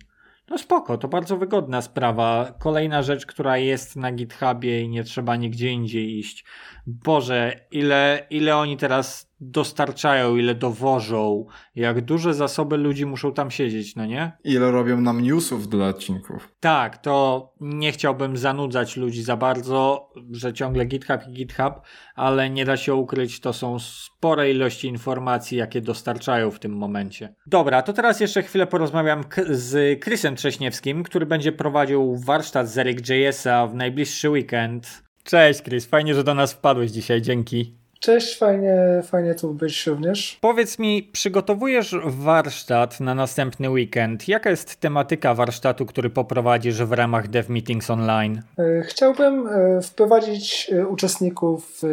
No 0.50 0.59
spoko, 0.59 0.98
to 0.98 1.09
bardzo 1.09 1.37
wygodna 1.37 1.83
sprawa. 1.83 2.54
Kolejna 2.59 3.02
rzecz, 3.02 3.26
która 3.26 3.59
jest 3.59 3.96
na 3.96 4.12
GitHubie 4.12 4.83
i 4.83 4.88
nie 4.88 5.04
trzeba 5.04 5.37
nigdzie 5.37 5.70
indziej 5.70 6.18
iść, 6.18 6.44
Boże, 6.88 7.61
ile, 7.70 8.27
ile 8.31 8.57
oni 8.57 8.77
teraz 8.77 9.29
dostarczają, 9.40 10.37
ile 10.37 10.55
dowożą, 10.55 11.46
jak 11.74 12.01
duże 12.01 12.35
zasoby 12.35 12.77
ludzi 12.77 13.07
muszą 13.07 13.33
tam 13.33 13.51
siedzieć, 13.51 13.96
no 13.96 14.07
nie? 14.07 14.33
Ile 14.44 14.70
robią 14.70 15.01
nam 15.01 15.20
newsów 15.20 15.68
dla 15.68 15.87
odcinków. 15.87 16.48
Tak, 16.61 16.98
to 16.98 17.48
nie 17.61 17.92
chciałbym 17.92 18.37
zanudzać 18.37 18.96
ludzi 18.96 19.22
za 19.22 19.37
bardzo, 19.37 20.11
że 20.31 20.53
ciągle 20.53 20.85
GitHub 20.85 21.20
i 21.29 21.33
GitHub, 21.33 21.74
ale 22.14 22.51
nie 22.51 22.64
da 22.64 22.77
się 22.77 22.94
ukryć, 22.94 23.40
to 23.40 23.53
są 23.53 23.79
spore 23.79 24.51
ilości 24.51 24.88
informacji, 24.88 25.59
jakie 25.59 25.81
dostarczają 25.81 26.51
w 26.51 26.59
tym 26.59 26.77
momencie. 26.77 27.35
Dobra, 27.46 27.83
to 27.83 27.92
teraz 27.92 28.20
jeszcze 28.20 28.42
chwilę 28.42 28.66
porozmawiam 28.66 29.24
z 29.51 30.01
Chrisem 30.05 30.37
Trześniewskim, 30.37 31.03
który 31.03 31.27
będzie 31.27 31.53
prowadził 31.53 32.16
warsztat 32.16 32.68
z 32.68 32.79
Eric.jsa 32.79 33.66
w 33.66 33.74
najbliższy 33.74 34.31
weekend. 34.31 35.08
Cześć 35.29 35.62
Chris, 35.62 35.87
fajnie, 35.87 36.14
że 36.14 36.25
do 36.25 36.35
nas 36.35 36.53
wpadłeś 36.53 36.91
dzisiaj, 36.91 37.23
dzięki. 37.23 37.73
Cześć, 38.01 38.38
fajnie, 38.38 38.77
fajnie 39.05 39.35
tu 39.35 39.55
być 39.55 39.87
również. 39.87 40.38
Powiedz 40.41 40.79
mi, 40.79 41.03
przygotowujesz 41.03 41.97
warsztat 42.05 43.01
na 43.01 43.14
następny 43.14 43.71
weekend. 43.71 44.29
Jaka 44.29 44.51
jest 44.51 44.77
tematyka 44.77 45.35
warsztatu, 45.35 45.87
który 45.87 46.11
poprowadzisz 46.11 46.83
w 46.83 46.93
ramach 46.93 47.29
Dev 47.29 47.53
Meetings 47.53 47.91
Online? 47.91 48.43
E, 48.59 48.83
chciałbym 48.83 49.47
e, 49.47 49.83
wprowadzić 49.83 50.71
e, 50.73 50.87
uczestników 50.87 51.79
w 51.83 51.87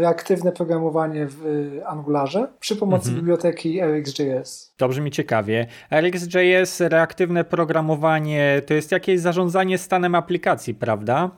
reaktywne 0.00 0.52
programowanie 0.52 1.26
w 1.26 1.44
Angularze 1.86 2.48
przy 2.60 2.76
pomocy 2.76 3.08
mhm. 3.08 3.16
biblioteki 3.16 3.80
RxJS. 3.80 4.69
To 4.80 4.88
brzmi 4.88 5.10
ciekawie. 5.10 5.66
RxJS, 5.90 6.80
reaktywne 6.80 7.44
programowanie, 7.44 8.62
to 8.66 8.74
jest 8.74 8.92
jakieś 8.92 9.20
zarządzanie 9.20 9.78
stanem 9.78 10.14
aplikacji, 10.14 10.74
prawda? 10.74 11.30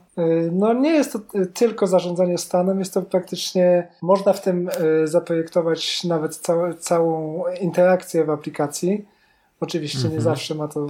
No 0.51 0.73
nie 0.73 0.91
jest 0.91 1.13
to 1.13 1.19
tylko 1.53 1.87
zarządzanie 1.87 2.37
stanem, 2.37 2.79
jest 2.79 2.93
to 2.93 3.01
praktycznie, 3.01 3.87
można 4.01 4.33
w 4.33 4.41
tym 4.41 4.69
zaprojektować 5.05 6.03
nawet 6.03 6.35
całe, 6.35 6.73
całą 6.73 7.43
interakcję 7.61 8.25
w 8.25 8.29
aplikacji. 8.29 9.05
Oczywiście 9.59 9.99
nie 9.99 10.05
mhm. 10.05 10.21
zawsze 10.21 10.55
ma 10.55 10.67
to, 10.67 10.87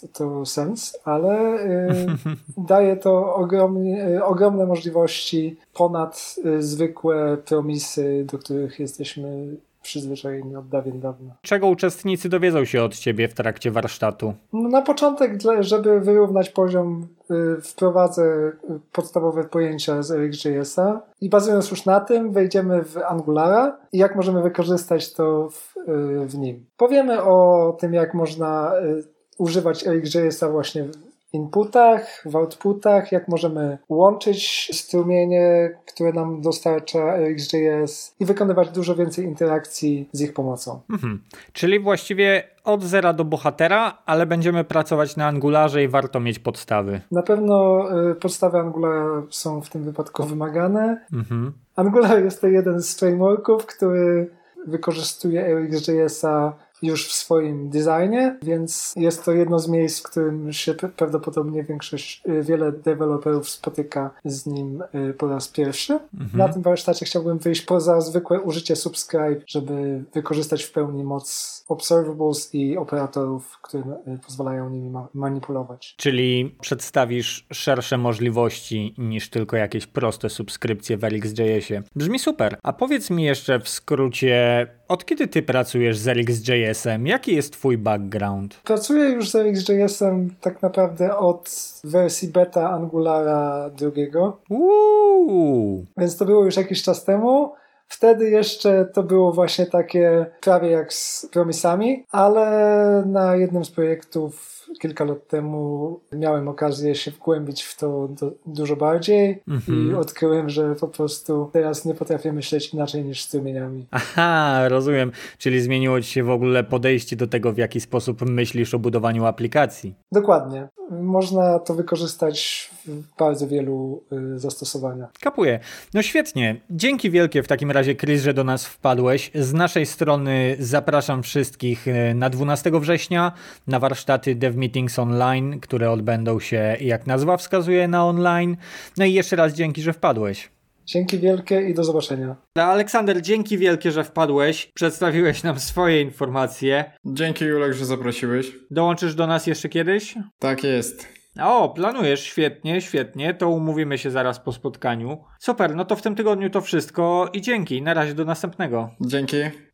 to, 0.00 0.08
to 0.12 0.46
sens, 0.46 0.98
ale 1.04 1.58
daje 2.58 2.96
to 2.96 3.34
ogromnie, 3.34 4.24
ogromne 4.24 4.66
możliwości 4.66 5.56
ponad 5.74 6.36
zwykłe 6.58 7.36
promisy, 7.36 8.26
do 8.32 8.38
których 8.38 8.80
jesteśmy 8.80 9.56
przyzwyczajeni 9.82 10.56
od 10.56 10.68
dawien 10.68 11.00
dawna. 11.00 11.34
Czego 11.42 11.68
uczestnicy 11.68 12.28
dowiedzą 12.28 12.64
się 12.64 12.82
od 12.82 12.96
Ciebie 12.96 13.28
w 13.28 13.34
trakcie 13.34 13.70
warsztatu? 13.70 14.34
No 14.52 14.68
na 14.68 14.82
początek, 14.82 15.32
żeby 15.60 16.00
wyrównać 16.00 16.50
poziom, 16.50 17.06
y, 17.30 17.60
wprowadzę 17.62 18.52
podstawowe 18.92 19.44
pojęcia 19.44 20.02
z 20.02 20.10
RxJS-a 20.10 21.00
i 21.20 21.28
bazując 21.28 21.70
już 21.70 21.84
na 21.84 22.00
tym, 22.00 22.32
wejdziemy 22.32 22.84
w 22.84 22.96
Angulara 22.96 23.78
i 23.92 23.98
jak 23.98 24.16
możemy 24.16 24.42
wykorzystać 24.42 25.12
to 25.12 25.48
w, 25.50 25.76
y, 25.76 26.26
w 26.26 26.38
nim. 26.38 26.66
Powiemy 26.76 27.22
o 27.22 27.76
tym, 27.80 27.94
jak 27.94 28.14
można 28.14 28.72
y, 28.76 29.04
używać 29.38 29.86
RxJS-a 29.86 30.48
właśnie 30.48 30.84
inputach, 31.32 32.22
w 32.26 32.36
outputach, 32.36 33.12
jak 33.12 33.28
możemy 33.28 33.78
łączyć 33.88 34.70
strumienie, 34.72 35.70
które 35.86 36.12
nam 36.12 36.40
dostarcza 36.40 37.16
RxJS 37.16 38.14
i 38.20 38.24
wykonywać 38.24 38.70
dużo 38.70 38.94
więcej 38.94 39.24
interakcji 39.24 40.08
z 40.12 40.20
ich 40.20 40.34
pomocą. 40.34 40.80
Mhm. 40.90 41.22
Czyli 41.52 41.80
właściwie 41.80 42.42
od 42.64 42.82
zera 42.82 43.12
do 43.12 43.24
bohatera, 43.24 43.98
ale 44.06 44.26
będziemy 44.26 44.64
pracować 44.64 45.16
na 45.16 45.26
Angularze 45.26 45.84
i 45.84 45.88
warto 45.88 46.20
mieć 46.20 46.38
podstawy. 46.38 47.00
Na 47.10 47.22
pewno 47.22 47.86
y, 48.10 48.14
podstawy 48.14 48.58
Angulara 48.58 49.22
są 49.30 49.60
w 49.60 49.70
tym 49.70 49.84
wypadku 49.84 50.24
wymagane. 50.24 51.04
Mhm. 51.12 51.52
Angular 51.76 52.24
jest 52.24 52.40
to 52.40 52.46
jeden 52.46 52.82
z 52.82 52.98
frameworków, 52.98 53.66
który 53.66 54.30
wykorzystuje 54.66 55.56
RxJS-a 55.56 56.52
już 56.82 57.08
w 57.08 57.12
swoim 57.12 57.70
designie, 57.70 58.38
więc 58.42 58.92
jest 58.96 59.24
to 59.24 59.32
jedno 59.32 59.58
z 59.58 59.68
miejsc, 59.68 60.00
w 60.00 60.02
którym 60.02 60.52
się 60.52 60.74
prawdopodobnie 60.74 61.62
większość, 61.62 62.22
y, 62.28 62.42
wiele 62.42 62.72
deweloperów 62.72 63.48
spotyka 63.48 64.10
z 64.24 64.46
nim 64.46 64.82
y, 65.10 65.14
po 65.14 65.28
raz 65.28 65.48
pierwszy. 65.48 65.92
Mhm. 65.92 66.30
Na 66.34 66.48
tym 66.48 66.62
warsztacie 66.62 67.06
chciałbym 67.06 67.38
wyjść 67.38 67.62
poza 67.62 68.00
zwykłe 68.00 68.40
użycie 68.40 68.76
subscribe, 68.76 69.40
żeby 69.46 70.04
wykorzystać 70.14 70.62
w 70.62 70.72
pełni 70.72 71.04
moc 71.04 71.64
observables 71.68 72.54
i 72.54 72.76
operatorów, 72.76 73.58
które 73.62 73.96
y, 74.14 74.18
pozwalają 74.26 74.70
nimi 74.70 74.90
ma 74.90 75.08
manipulować. 75.14 75.94
Czyli 75.96 76.56
przedstawisz 76.60 77.46
szersze 77.52 77.98
możliwości 77.98 78.94
niż 78.98 79.30
tylko 79.30 79.56
jakieś 79.56 79.86
proste 79.86 80.30
subskrypcje 80.30 80.96
w 80.96 81.04
RxJS-ie. 81.04 81.82
Brzmi 81.96 82.18
super. 82.18 82.58
A 82.62 82.72
powiedz 82.72 83.10
mi 83.10 83.24
jeszcze 83.24 83.60
w 83.60 83.68
skrócie, 83.68 84.66
od 84.88 85.04
kiedy 85.04 85.28
ty 85.28 85.42
pracujesz 85.42 85.98
z 85.98 86.08
RxJS-em? 86.08 87.06
Jaki 87.06 87.34
jest 87.34 87.52
twój 87.52 87.78
background? 87.78 88.60
Pracuję 88.64 89.04
już 89.04 89.30
z 89.30 89.34
RxJS-em 89.34 90.34
tak 90.40 90.62
naprawdę 90.62 91.16
od 91.16 91.50
wersji 91.84 92.28
beta 92.28 92.70
Angulara 92.70 93.70
drugiego. 93.70 94.38
Uuu. 94.50 95.86
Więc 95.96 96.16
to 96.16 96.24
było 96.24 96.44
już 96.44 96.56
jakiś 96.56 96.82
czas 96.82 97.04
temu. 97.04 97.52
Wtedy 97.92 98.30
jeszcze 98.30 98.84
to 98.84 99.02
było 99.02 99.32
właśnie 99.32 99.66
takie 99.66 100.26
prawie 100.40 100.70
jak 100.70 100.92
z 100.92 101.28
promisami, 101.32 102.04
ale 102.10 103.04
na 103.06 103.36
jednym 103.36 103.64
z 103.64 103.70
projektów 103.70 104.52
kilka 104.80 105.04
lat 105.04 105.28
temu 105.28 106.00
miałem 106.12 106.48
okazję 106.48 106.94
się 106.94 107.10
wgłębić 107.10 107.62
w 107.62 107.76
to 107.76 108.08
do, 108.08 108.32
dużo 108.46 108.76
bardziej 108.76 109.42
mm 109.48 109.60
-hmm. 109.60 109.90
i 109.90 109.94
odkryłem, 109.94 110.50
że 110.50 110.74
po 110.74 110.88
prostu 110.88 111.50
teraz 111.52 111.84
nie 111.84 111.94
potrafię 111.94 112.32
myśleć 112.32 112.74
inaczej 112.74 113.04
niż 113.04 113.22
strumieniami. 113.22 113.86
Aha, 113.90 114.68
rozumiem. 114.68 115.12
Czyli 115.38 115.60
zmieniło 115.60 116.00
ci 116.00 116.12
się 116.12 116.24
w 116.24 116.30
ogóle 116.30 116.64
podejście 116.64 117.16
do 117.16 117.26
tego, 117.26 117.52
w 117.52 117.58
jaki 117.58 117.80
sposób 117.80 118.22
myślisz 118.22 118.74
o 118.74 118.78
budowaniu 118.78 119.24
aplikacji. 119.24 119.94
Dokładnie. 120.12 120.68
Można 120.90 121.58
to 121.58 121.74
wykorzystać 121.74 122.70
bardzo 123.18 123.48
wielu 123.48 124.02
y, 124.34 124.38
zastosowaniach. 124.38 125.12
Kapuję. 125.20 125.60
No 125.94 126.02
świetnie. 126.02 126.60
Dzięki 126.70 127.10
wielkie 127.10 127.42
w 127.42 127.48
takim 127.48 127.70
razie, 127.70 127.96
Chris, 127.96 128.22
że 128.22 128.34
do 128.34 128.44
nas 128.44 128.66
wpadłeś. 128.66 129.30
Z 129.34 129.52
naszej 129.52 129.86
strony 129.86 130.56
zapraszam 130.58 131.22
wszystkich 131.22 131.88
y, 131.88 132.14
na 132.14 132.30
12 132.30 132.70
września 132.80 133.32
na 133.66 133.78
warsztaty 133.78 134.34
Dev 134.34 134.58
Meetings 134.58 134.98
Online, 134.98 135.60
które 135.60 135.90
odbędą 135.90 136.40
się, 136.40 136.76
jak 136.80 137.06
nazwa 137.06 137.36
wskazuje, 137.36 137.88
na 137.88 138.06
online. 138.06 138.56
No 138.96 139.04
i 139.04 139.12
jeszcze 139.12 139.36
raz 139.36 139.52
dzięki, 139.52 139.82
że 139.82 139.92
wpadłeś. 139.92 140.48
Dzięki 140.86 141.18
wielkie 141.18 141.62
i 141.62 141.74
do 141.74 141.84
zobaczenia. 141.84 142.36
Aleksander, 142.54 143.22
dzięki 143.22 143.58
wielkie, 143.58 143.92
że 143.92 144.04
wpadłeś. 144.04 144.70
Przedstawiłeś 144.74 145.42
nam 145.42 145.60
swoje 145.60 146.00
informacje. 146.00 146.92
Dzięki 147.04 147.44
Julek, 147.44 147.72
że 147.72 147.86
zaprosiłeś. 147.86 148.52
Dołączysz 148.70 149.14
do 149.14 149.26
nas 149.26 149.46
jeszcze 149.46 149.68
kiedyś? 149.68 150.14
Tak 150.38 150.64
jest. 150.64 151.21
O, 151.40 151.68
planujesz, 151.68 152.22
świetnie, 152.22 152.80
świetnie, 152.80 153.34
to 153.34 153.48
umówimy 153.48 153.98
się 153.98 154.10
zaraz 154.10 154.40
po 154.40 154.52
spotkaniu. 154.52 155.24
Super, 155.38 155.76
no 155.76 155.84
to 155.84 155.96
w 155.96 156.02
tym 156.02 156.14
tygodniu 156.14 156.50
to 156.50 156.60
wszystko 156.60 157.30
i 157.32 157.40
dzięki, 157.40 157.82
na 157.82 157.94
razie 157.94 158.14
do 158.14 158.24
następnego. 158.24 158.90
Dzięki. 159.00 159.36